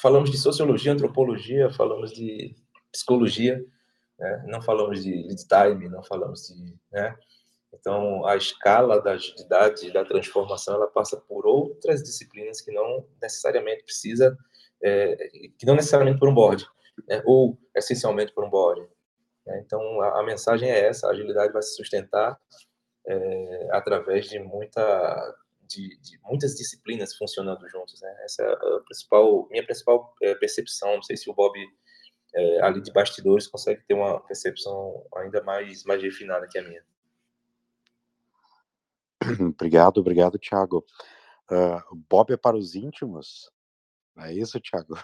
[0.00, 2.54] falamos de sociologia, antropologia, falamos de
[2.90, 3.64] psicologia,
[4.18, 4.44] né?
[4.48, 6.76] não falamos de lead time, não falamos de.
[6.90, 7.16] Né?
[7.72, 13.84] Então, a escala da agilidade, da transformação, ela passa por outras disciplinas que não necessariamente
[13.84, 14.36] precisa,
[14.82, 15.16] é,
[15.58, 16.66] que não necessariamente por um board.
[17.08, 18.86] né, ou essencialmente por um body.
[19.46, 19.62] Né?
[19.64, 22.38] Então, a, a, mensagem é essa: a agilidade vai se sustentar
[23.06, 28.16] é, através de muita de, de, muitas disciplinas funcionando juntos, né?
[28.24, 30.94] Essa é a principal, minha principal é, percepção.
[30.96, 31.58] Não sei se o Bob
[32.34, 36.82] é, ali de bastidores consegue ter uma percepção ainda mais mais refinada que a minha.
[39.54, 40.84] Obrigado, obrigado, Thiago.
[41.50, 43.52] Uh, Bob é para os íntimos?
[44.18, 44.94] É isso, Thiago?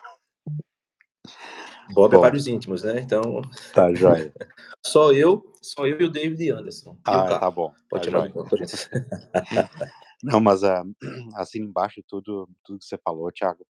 [1.92, 3.00] Bob Bom, é para os íntimos, né?
[3.00, 3.42] Então.
[3.72, 4.32] Tá, joia.
[4.84, 6.96] só eu, só eu e o David Anderson.
[7.04, 7.72] Ah, tá bom.
[7.88, 8.18] Pode tá
[10.22, 10.84] Não, mas uh,
[11.36, 13.64] assim embaixo tudo, tudo que você falou, Thiago.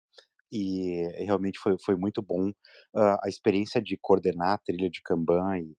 [0.51, 5.59] E realmente foi, foi muito bom uh, a experiência de coordenar a trilha de Kanban
[5.59, 5.75] e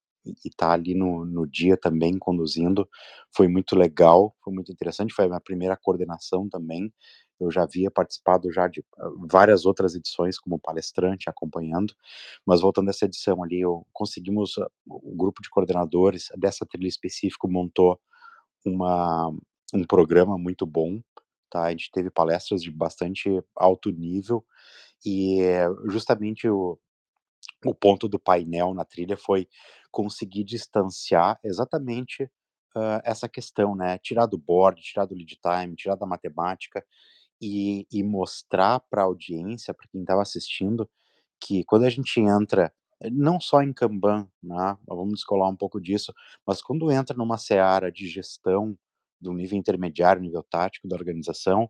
[0.46, 2.88] estar tá ali no, no dia também conduzindo
[3.36, 5.14] foi muito legal, foi muito interessante.
[5.14, 6.94] Foi a minha primeira coordenação também.
[7.40, 8.84] Eu já havia participado já de
[9.30, 11.94] várias outras edições como palestrante, acompanhando,
[12.46, 17.48] mas voltando a essa edição ali, eu, conseguimos, o grupo de coordenadores dessa trilha específica
[17.48, 18.00] montou
[18.66, 19.32] uma,
[19.74, 21.02] um programa muito bom,
[21.50, 21.64] tá?
[21.64, 24.46] A gente teve palestras de bastante alto nível
[25.06, 25.40] e
[25.88, 26.78] justamente o,
[27.66, 29.48] o ponto do painel na trilha foi
[29.92, 32.24] conseguir distanciar exatamente
[32.76, 33.98] uh, essa questão, né?
[34.00, 36.86] Tirar do board, tirar do lead time, tirar da matemática
[37.42, 40.90] e, e mostrar para a audiência, para quem estava assistindo,
[41.40, 42.74] que quando a gente entra
[43.12, 46.14] não só em Kanban, né, vamos descolar um pouco disso,
[46.46, 48.78] mas quando entra numa seara de gestão
[49.22, 51.70] do nível intermediário, nível tático da organização,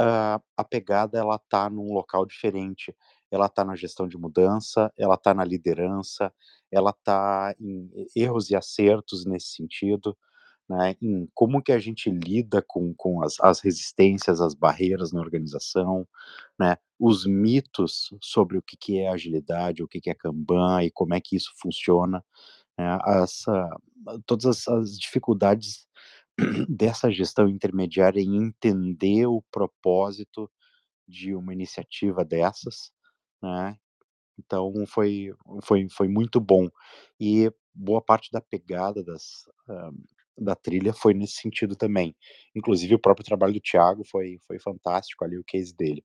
[0.00, 2.94] uh, a pegada ela tá num local diferente.
[3.30, 6.32] Ela tá na gestão de mudança, ela tá na liderança,
[6.70, 10.16] ela tá em erros e acertos nesse sentido,
[10.68, 15.20] né, em como que a gente lida com, com as, as resistências, as barreiras na
[15.20, 16.06] organização,
[16.58, 20.90] né, os mitos sobre o que, que é agilidade, o que, que é Kanban e
[20.90, 22.24] como é que isso funciona,
[22.78, 25.86] né, uh, todas as, as dificuldades
[26.68, 30.50] dessa gestão intermediária em entender o propósito
[31.08, 32.90] de uma iniciativa dessas,
[33.42, 33.78] né?
[34.38, 36.68] Então foi, foi, foi muito bom.
[37.18, 39.94] E boa parte da pegada das, uh,
[40.38, 42.14] da trilha foi nesse sentido também.
[42.54, 46.02] Inclusive o próprio trabalho do Thiago foi, foi fantástico ali, o case dele.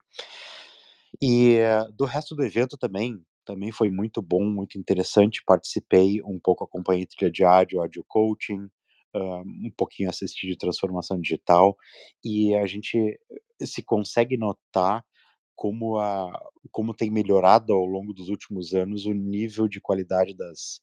[1.21, 5.43] E uh, do resto do evento também, também foi muito bom, muito interessante.
[5.45, 8.69] Participei um pouco, acompanhei trilha de áudio, áudio coaching,
[9.15, 11.75] uh, um pouquinho assistir de transformação digital
[12.23, 13.19] e a gente
[13.61, 15.03] se consegue notar
[15.55, 16.31] como a
[16.71, 20.81] como tem melhorado ao longo dos últimos anos o nível de qualidade das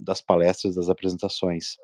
[0.00, 1.76] das palestras, das apresentações.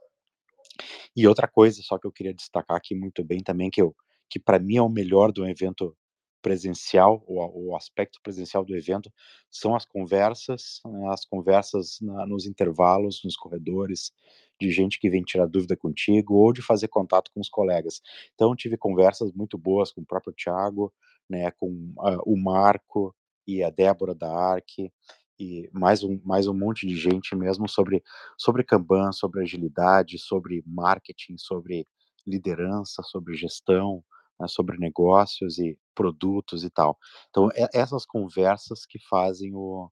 [1.17, 3.95] E outra coisa, só que eu queria destacar aqui muito bem também que eu
[4.29, 5.97] que para mim é o melhor do evento
[6.45, 9.11] presencial, o, o aspecto presencial do evento,
[9.51, 14.13] são as conversas, né, as conversas na, nos intervalos, nos corredores,
[14.61, 18.03] de gente que vem tirar dúvida contigo ou de fazer contato com os colegas.
[18.35, 20.93] Então, tive conversas muito boas com o próprio Thiago,
[21.31, 21.69] né, com
[21.99, 23.15] uh, o Marco
[23.47, 24.93] e a Débora da ARC,
[25.39, 28.03] e mais um, mais um monte de gente mesmo sobre,
[28.37, 31.87] sobre Kanban, sobre agilidade, sobre marketing, sobre
[32.27, 34.03] liderança, sobre gestão,
[34.39, 36.99] né, sobre negócios e produtos e tal.
[37.31, 39.91] Então, é, essas conversas que fazem o,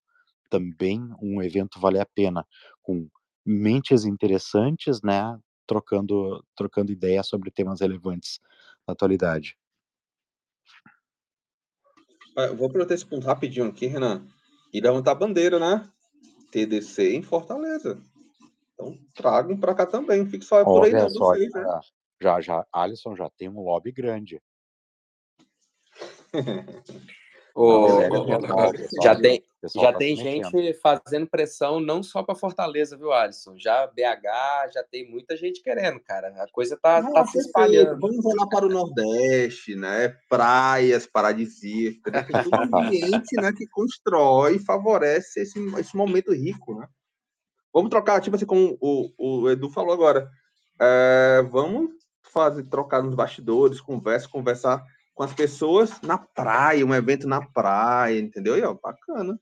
[0.48, 2.46] também um evento valer a pena,
[2.82, 3.08] com
[3.44, 8.40] mentes interessantes, né, trocando trocando ideias sobre temas relevantes
[8.86, 9.56] da atualidade.
[12.36, 14.26] Eu vou aproveitar esse ponto rapidinho aqui, Renan,
[14.72, 15.88] e levantar a bandeira, né?
[16.50, 18.00] TDC em Fortaleza.
[18.74, 20.26] Então, tragam para cá também.
[20.26, 21.80] Fique só por aí, não, só, né?
[22.20, 24.40] Já, já, Alisson já tem um lobby grande.
[27.54, 28.00] O,
[29.02, 29.44] já tem,
[29.74, 33.58] já tá tem gente fazendo pressão não só para Fortaleza, viu, Alisson?
[33.58, 36.28] Já BH, já tem muita gente querendo, cara.
[36.42, 38.00] A coisa tá, não, tá se espalhando.
[38.00, 40.16] Vamos olhar para o Nordeste, né?
[40.30, 42.22] Praias paradisíacas, né?
[42.22, 46.88] Tem todo um ambiente né, que constrói e favorece esse, esse momento rico, né?
[47.72, 50.30] Vamos trocar, tipo assim, como o, o Edu falou agora.
[50.80, 51.90] É, vamos
[52.22, 54.82] fazer, trocar nos bastidores, conversa, conversar
[55.14, 58.56] com as pessoas na praia, um evento na praia, entendeu?
[58.56, 59.38] E, ó, bacana.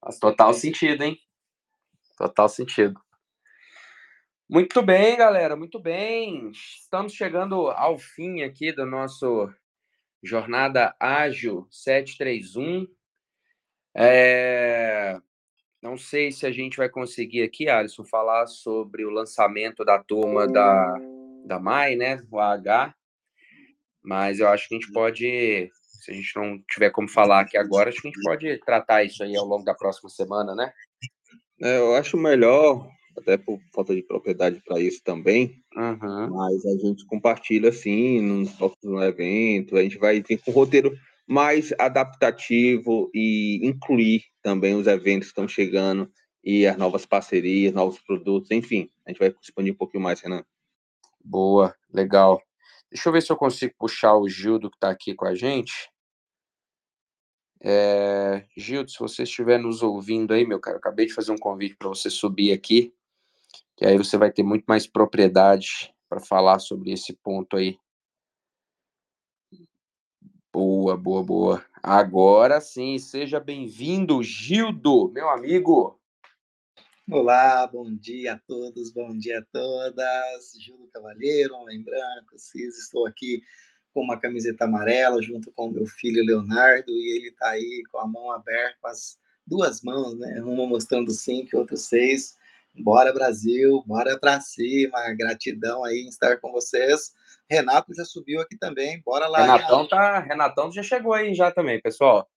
[0.00, 1.18] Faz total sentido, hein?
[2.16, 3.00] Total sentido.
[4.48, 6.50] Muito bem, galera, muito bem.
[6.50, 9.52] Estamos chegando ao fim aqui do nosso
[10.22, 12.86] Jornada Ágil 731.
[13.94, 15.20] É...
[15.82, 20.48] Não sei se a gente vai conseguir aqui, Alisson, falar sobre o lançamento da turma
[20.48, 20.94] da,
[21.44, 22.22] da MAI, né?
[22.30, 22.97] O AH
[24.08, 27.58] mas eu acho que a gente pode Se a gente não tiver como falar aqui
[27.58, 30.72] agora, acho que a gente pode tratar isso aí ao longo da próxima semana, né?
[31.60, 32.88] É, eu acho melhor,
[33.18, 36.30] até por falta de propriedade para isso também, uhum.
[36.30, 38.46] mas a gente compartilha assim,
[38.82, 40.96] no evento, a gente vai vir com um roteiro
[41.26, 46.10] mais adaptativo e incluir também os eventos que estão chegando
[46.42, 50.44] e as novas parcerias, novos produtos, enfim, a gente vai expandir um pouquinho mais, Renan.
[51.22, 52.40] Boa, legal.
[52.90, 55.90] Deixa eu ver se eu consigo puxar o Gildo que está aqui com a gente.
[57.60, 61.76] É, Gildo, se você estiver nos ouvindo aí, meu cara, acabei de fazer um convite
[61.76, 62.94] para você subir aqui,
[63.76, 67.76] que aí você vai ter muito mais propriedade para falar sobre esse ponto aí.
[70.52, 71.66] Boa, boa, boa.
[71.82, 75.97] Agora sim, seja bem-vindo, Gildo, meu amigo.
[77.10, 80.52] Olá, bom dia a todos, bom dia a todas.
[80.60, 83.42] Júlio Cavalheiro, homem branco, cis, estou aqui
[83.94, 88.06] com uma camiseta amarela junto com meu filho Leonardo e ele está aí com a
[88.06, 90.42] mão aberta, com as duas mãos, né?
[90.42, 92.36] Uma mostrando cinco e outra seis.
[92.74, 95.10] Bora Brasil, bora para cima.
[95.14, 97.14] Gratidão aí em estar com vocês.
[97.48, 99.00] Renato já subiu aqui também.
[99.00, 99.40] Bora lá.
[99.40, 102.28] Renatão tá, Renatão já chegou aí já também, pessoal.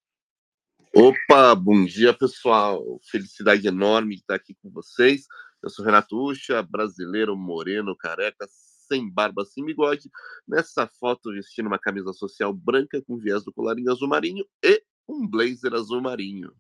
[0.94, 5.26] Opa, bom dia pessoal, felicidade enorme de estar aqui com vocês.
[5.64, 10.12] Eu sou Renato Ucha, brasileiro, moreno, careca, sem barba, sem bigode.
[10.46, 15.26] Nessa foto, vestindo uma camisa social branca com viés do colarinho azul marinho e um
[15.26, 16.54] blazer azul marinho.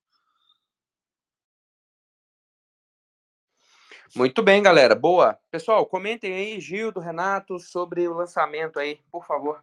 [4.16, 4.96] Muito bem, galera.
[4.96, 5.38] Boa.
[5.52, 9.62] Pessoal, comentem aí, Gildo, Renato, sobre o lançamento aí, por favor.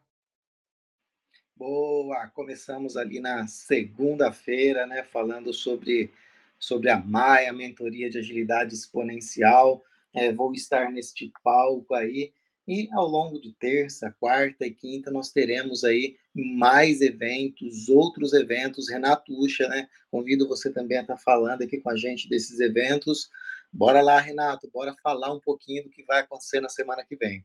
[1.59, 6.13] Boa, começamos ali na segunda-feira, né, falando sobre,
[6.57, 9.83] sobre a Maia, mentoria de agilidade exponencial.
[10.15, 12.33] É, vou estar neste palco aí
[12.69, 18.89] e ao longo de terça, quarta e quinta nós teremos aí mais eventos, outros eventos.
[18.89, 19.89] Renato Ucha, né?
[20.13, 23.29] Convido você também a estar falando aqui com a gente desses eventos.
[23.73, 27.45] Bora lá, Renato, bora falar um pouquinho do que vai acontecer na semana que vem.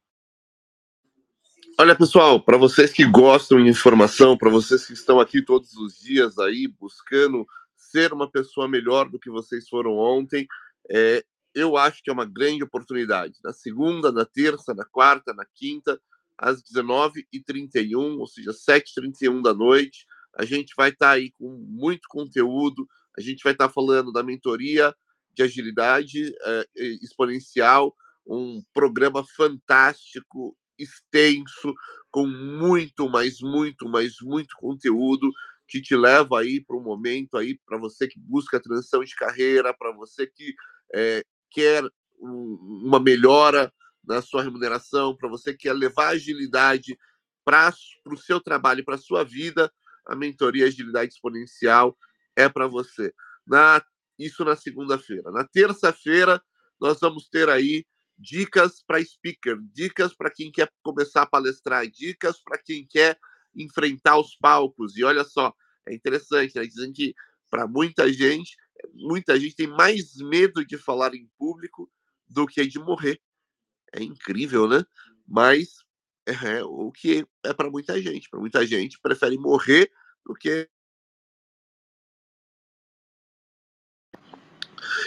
[1.80, 5.98] Olha, pessoal, para vocês que gostam de informação, para vocês que estão aqui todos os
[5.98, 10.48] dias aí buscando ser uma pessoa melhor do que vocês foram ontem,
[10.92, 13.40] é, eu acho que é uma grande oportunidade.
[13.44, 16.00] Na segunda, na terça, na quarta, na quinta,
[16.38, 20.06] às 19h31, ou seja, 7h31 da noite,
[20.36, 24.12] a gente vai estar tá aí com muito conteúdo, a gente vai estar tá falando
[24.12, 24.96] da mentoria
[25.34, 26.68] de agilidade é,
[27.02, 27.96] exponencial,
[28.28, 31.74] um programa fantástico extenso,
[32.12, 35.32] com muito, mas muito, mas muito conteúdo
[35.68, 39.74] que te leva aí para um momento aí para você que busca transição de carreira,
[39.74, 40.54] para você que
[40.94, 41.84] é, quer
[42.20, 46.98] um, uma melhora na sua remuneração, para você que quer levar agilidade
[47.44, 47.74] para
[48.08, 49.72] o seu trabalho, para a sua vida,
[50.06, 51.98] a mentoria Agilidade Exponencial
[52.36, 53.14] é para você.
[53.46, 53.82] Na,
[54.18, 55.32] isso na segunda-feira.
[55.32, 56.42] Na terça-feira,
[56.80, 57.86] nós vamos ter aí
[58.18, 63.20] dicas para speaker, dicas para quem quer começar a palestrar, dicas para quem quer
[63.56, 64.96] enfrentar os palcos.
[64.96, 65.54] E olha só,
[65.88, 66.66] é interessante, né?
[66.66, 67.14] Dizem que
[67.50, 68.56] para muita gente,
[68.94, 71.90] muita gente tem mais medo de falar em público
[72.28, 73.22] do que de morrer.
[73.94, 74.84] É incrível, né?
[75.28, 75.78] Mas
[76.26, 78.30] é o que é para muita gente.
[78.30, 79.92] Para muita gente, prefere morrer
[80.26, 80.68] do que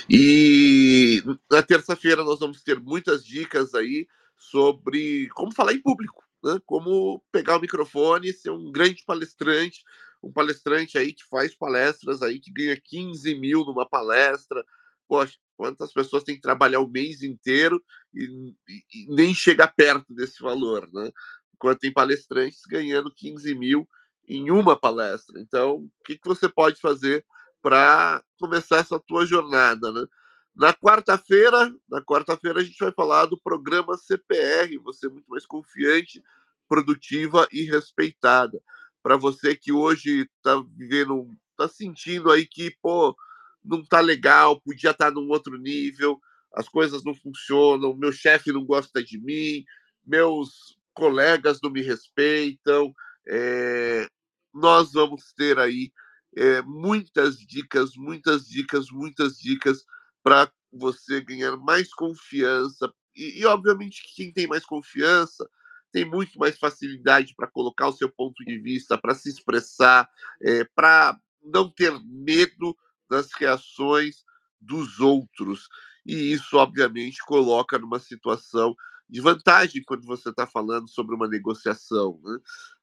[0.09, 4.07] E na terça-feira nós vamos ter muitas dicas aí
[4.37, 6.61] sobre como falar em público, né?
[6.67, 9.83] como pegar o microfone, ser um grande palestrante,
[10.23, 14.65] um palestrante aí que faz palestras aí, que ganha 15 mil numa palestra.
[15.09, 17.83] Poxa, quantas pessoas têm que trabalhar o mês inteiro
[18.13, 21.11] e, e, e nem chega perto desse valor, né?
[21.55, 23.89] Enquanto tem palestrantes ganhando 15 mil
[24.29, 25.41] em uma palestra.
[25.41, 27.25] Então, o que, que você pode fazer
[27.67, 30.07] para começar essa tua jornada, né?
[30.55, 35.45] Na quarta-feira, na quarta-feira a gente vai falar do programa CPR, você é muito mais
[35.45, 36.23] confiante,
[36.69, 38.63] produtiva e respeitada.
[39.03, 43.17] Para você que hoje está vivendo, está sentindo aí que, pô,
[43.65, 46.21] não tá legal, podia estar tá num outro nível,
[46.55, 49.65] as coisas não funcionam, meu chefe não gosta de mim,
[50.07, 52.95] meus colegas não me respeitam.
[53.27, 54.07] É...
[54.55, 55.91] nós vamos ter aí
[56.37, 59.85] é, muitas dicas, muitas dicas, muitas dicas
[60.23, 62.93] para você ganhar mais confiança.
[63.15, 65.49] E, e, obviamente, quem tem mais confiança
[65.91, 70.09] tem muito mais facilidade para colocar o seu ponto de vista, para se expressar,
[70.43, 72.77] é, para não ter medo
[73.09, 74.25] das reações
[74.61, 75.69] dos outros.
[76.05, 78.77] E isso, obviamente, coloca numa situação
[79.09, 82.21] de vantagem quando você está falando sobre uma negociação.
[82.23, 82.39] Né?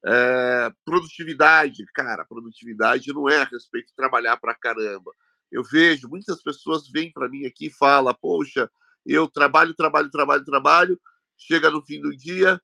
[0.06, 5.12] É, produtividade, cara, produtividade não é a respeito de trabalhar para caramba.
[5.52, 8.70] Eu vejo muitas pessoas vêm para mim aqui e falam: Poxa,
[9.06, 11.02] eu trabalho, trabalho, trabalho, trabalho,
[11.38, 12.60] chega no fim do dia,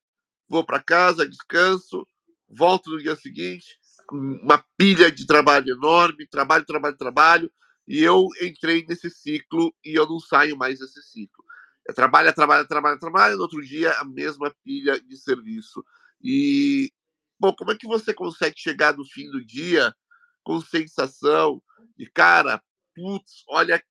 [0.47, 2.07] vou para casa, descanso,
[2.47, 3.77] volto no dia seguinte,
[4.11, 7.51] uma pilha de trabalho enorme, trabalho, trabalho, trabalho,
[7.87, 11.38] e eu entrei nesse ciclo e eu não saio mais desse ciclo.
[11.93, 15.83] Trabalha, trabalha, trabalha, trabalha, no outro dia a mesma pilha de serviço.
[16.21, 16.91] E,
[17.39, 19.93] bom, como é que você consegue chegar no fim do dia
[20.43, 21.61] com sensação
[21.97, 22.61] de, cara,
[22.95, 23.81] putz, olha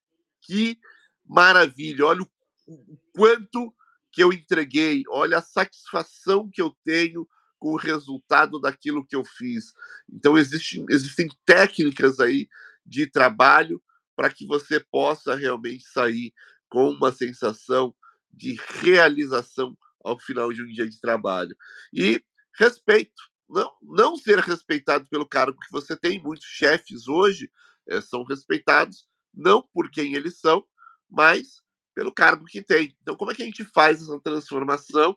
[0.43, 0.79] que
[1.25, 2.29] maravilha, olha o,
[2.67, 3.75] o quanto
[4.11, 7.29] que eu entreguei, olha a satisfação que eu tenho
[7.59, 9.73] com o resultado daquilo que eu fiz.
[10.09, 12.49] Então, existem, existem técnicas aí
[12.85, 13.83] de trabalho
[14.17, 16.33] para que você possa realmente sair
[16.69, 17.95] com uma sensação
[18.33, 21.57] de realização ao final de um dia de trabalho.
[21.93, 22.23] E
[22.55, 26.23] respeito, não, não ser respeitado pelo cargo que você tem.
[26.23, 27.51] Muitos chefes hoje
[27.87, 30.65] é, são respeitados não por quem eles são,
[31.09, 31.63] mas
[31.95, 32.97] pelo cargo que tem.
[33.03, 35.17] Então, como é que a gente faz essa transformação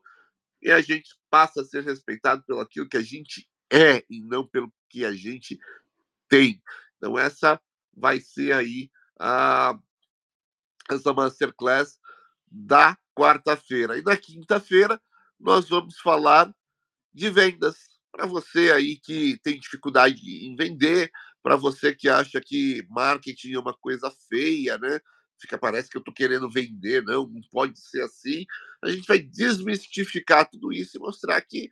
[0.62, 4.48] e a gente passa a ser respeitado pelo aquilo que a gente é e não
[4.48, 5.60] pelo que a gente
[6.28, 6.62] tem?
[6.98, 7.62] Então, essa
[7.94, 8.90] vai ser aí
[9.20, 9.78] a
[10.96, 11.98] essa masterclass
[12.50, 13.98] da quarta-feira.
[13.98, 15.02] E na quinta-feira
[15.40, 16.54] nós vamos falar
[17.14, 17.78] de vendas.
[18.12, 21.10] Para você aí que tem dificuldade em vender,
[21.42, 25.00] para você que acha que marketing é uma coisa feia, né?
[25.40, 28.46] Fica, parece que eu estou querendo vender, não, não pode ser assim.
[28.84, 31.70] A gente vai desmistificar tudo isso e mostrar que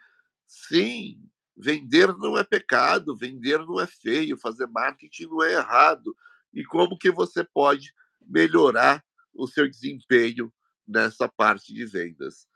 [0.48, 1.22] sim,
[1.56, 6.16] vender não é pecado, vender não é feio, fazer marketing não é errado.
[6.54, 9.04] E como que você pode melhorar
[9.40, 10.52] o seu desempenho
[10.88, 12.48] nessa parte de vendas.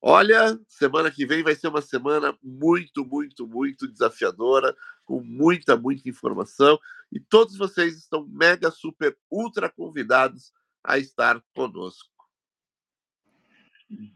[0.00, 6.08] Olha, semana que vem vai ser uma semana muito, muito, muito desafiadora, com muita, muita
[6.08, 6.78] informação.
[7.10, 10.52] E todos vocês estão mega, super, ultra convidados
[10.84, 12.08] a estar conosco.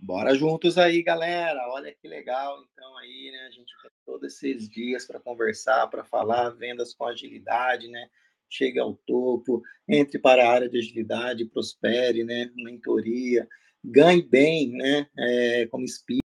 [0.01, 1.67] Bora juntos aí, galera.
[1.71, 2.63] Olha que legal.
[2.73, 3.47] Então, aí, né?
[3.47, 8.09] A gente tem todos esses dias para conversar, para falar vendas com agilidade, né?
[8.53, 13.49] Chegue ao topo, entre para a área de agilidade, prospere, né, mentoria,
[13.83, 16.23] ganhe bem, né, é, como speaker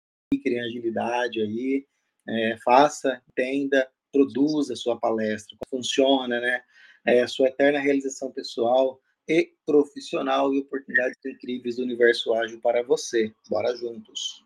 [0.45, 1.85] em agilidade aí,
[2.27, 6.61] é, faça, entenda, produza sua palestra, funciona, né,
[7.05, 13.33] é, sua eterna realização pessoal e profissional e oportunidades incríveis do universo ágil para você.
[13.49, 14.43] Bora juntos.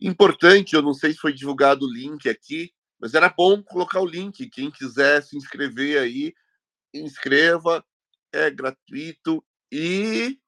[0.00, 4.06] Importante, eu não sei se foi divulgado o link aqui, mas era bom colocar o
[4.06, 4.48] link.
[4.48, 6.34] Quem quiser se inscrever aí,
[7.00, 7.84] inscreva,
[8.32, 10.38] é gratuito e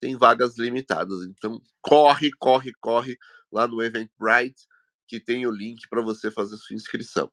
[0.00, 1.24] tem vagas limitadas.
[1.24, 3.18] Então, corre, corre, corre
[3.50, 4.66] lá no Eventbrite,
[5.06, 7.30] que tem o link para você fazer sua inscrição.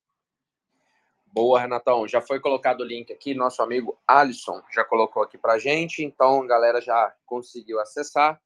[1.34, 2.08] Boa, Renatão.
[2.08, 6.44] Já foi colocado o link aqui, nosso amigo Alisson já colocou aqui para gente, então
[6.44, 8.42] a galera já conseguiu acessar.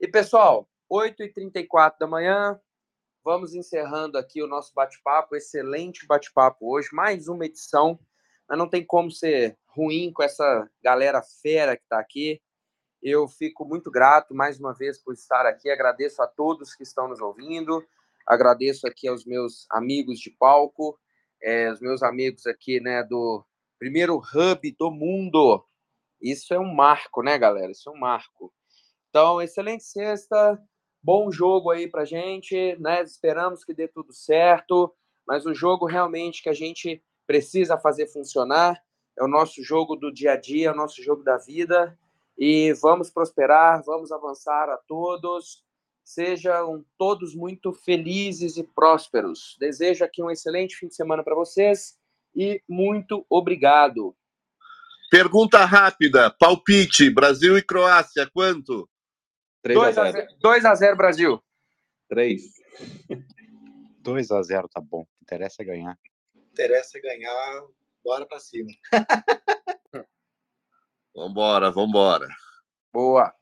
[0.00, 2.58] E pessoal, 8h34 da manhã,
[3.22, 7.98] vamos encerrando aqui o nosso bate-papo, excelente bate-papo hoje, mais uma edição
[8.48, 12.40] mas não tem como ser ruim com essa galera fera que está aqui.
[13.02, 15.70] Eu fico muito grato mais uma vez por estar aqui.
[15.70, 17.84] Agradeço a todos que estão nos ouvindo.
[18.26, 20.98] Agradeço aqui aos meus amigos de palco,
[21.40, 23.44] é, os meus amigos aqui, né, do
[23.78, 25.64] primeiro hub do mundo.
[26.20, 27.70] Isso é um marco, né, galera?
[27.70, 28.52] Isso é um marco.
[29.08, 30.60] Então, excelente sexta,
[31.02, 33.02] bom jogo aí pra gente, né?
[33.02, 34.92] Esperamos que dê tudo certo,
[35.26, 38.80] mas o jogo realmente que a gente precisa fazer funcionar.
[39.18, 41.98] É o nosso jogo do dia a dia, é o nosso jogo da vida.
[42.38, 45.64] E vamos prosperar, vamos avançar a todos.
[46.04, 49.56] Sejam todos muito felizes e prósperos.
[49.58, 51.98] Desejo aqui um excelente fim de semana para vocês
[52.34, 54.14] e muito obrigado.
[55.10, 58.88] Pergunta rápida: palpite, Brasil e Croácia, quanto?
[59.62, 61.42] 3 2 a 0, 2 a 0 Brasil.
[62.08, 62.42] 3.
[64.02, 65.06] 2 a 0 tá bom.
[65.22, 65.98] Interessa ganhar
[66.56, 67.62] interessa é ganhar,
[68.02, 68.70] bora para cima.
[71.14, 72.26] vambora, vambora.
[72.90, 73.34] Boa.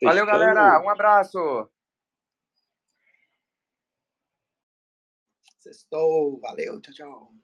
[0.00, 0.80] Valeu, galera.
[0.80, 1.68] Um abraço.
[5.58, 6.38] Sextou.
[6.40, 6.80] Valeu.
[6.80, 7.43] Tchau, tchau.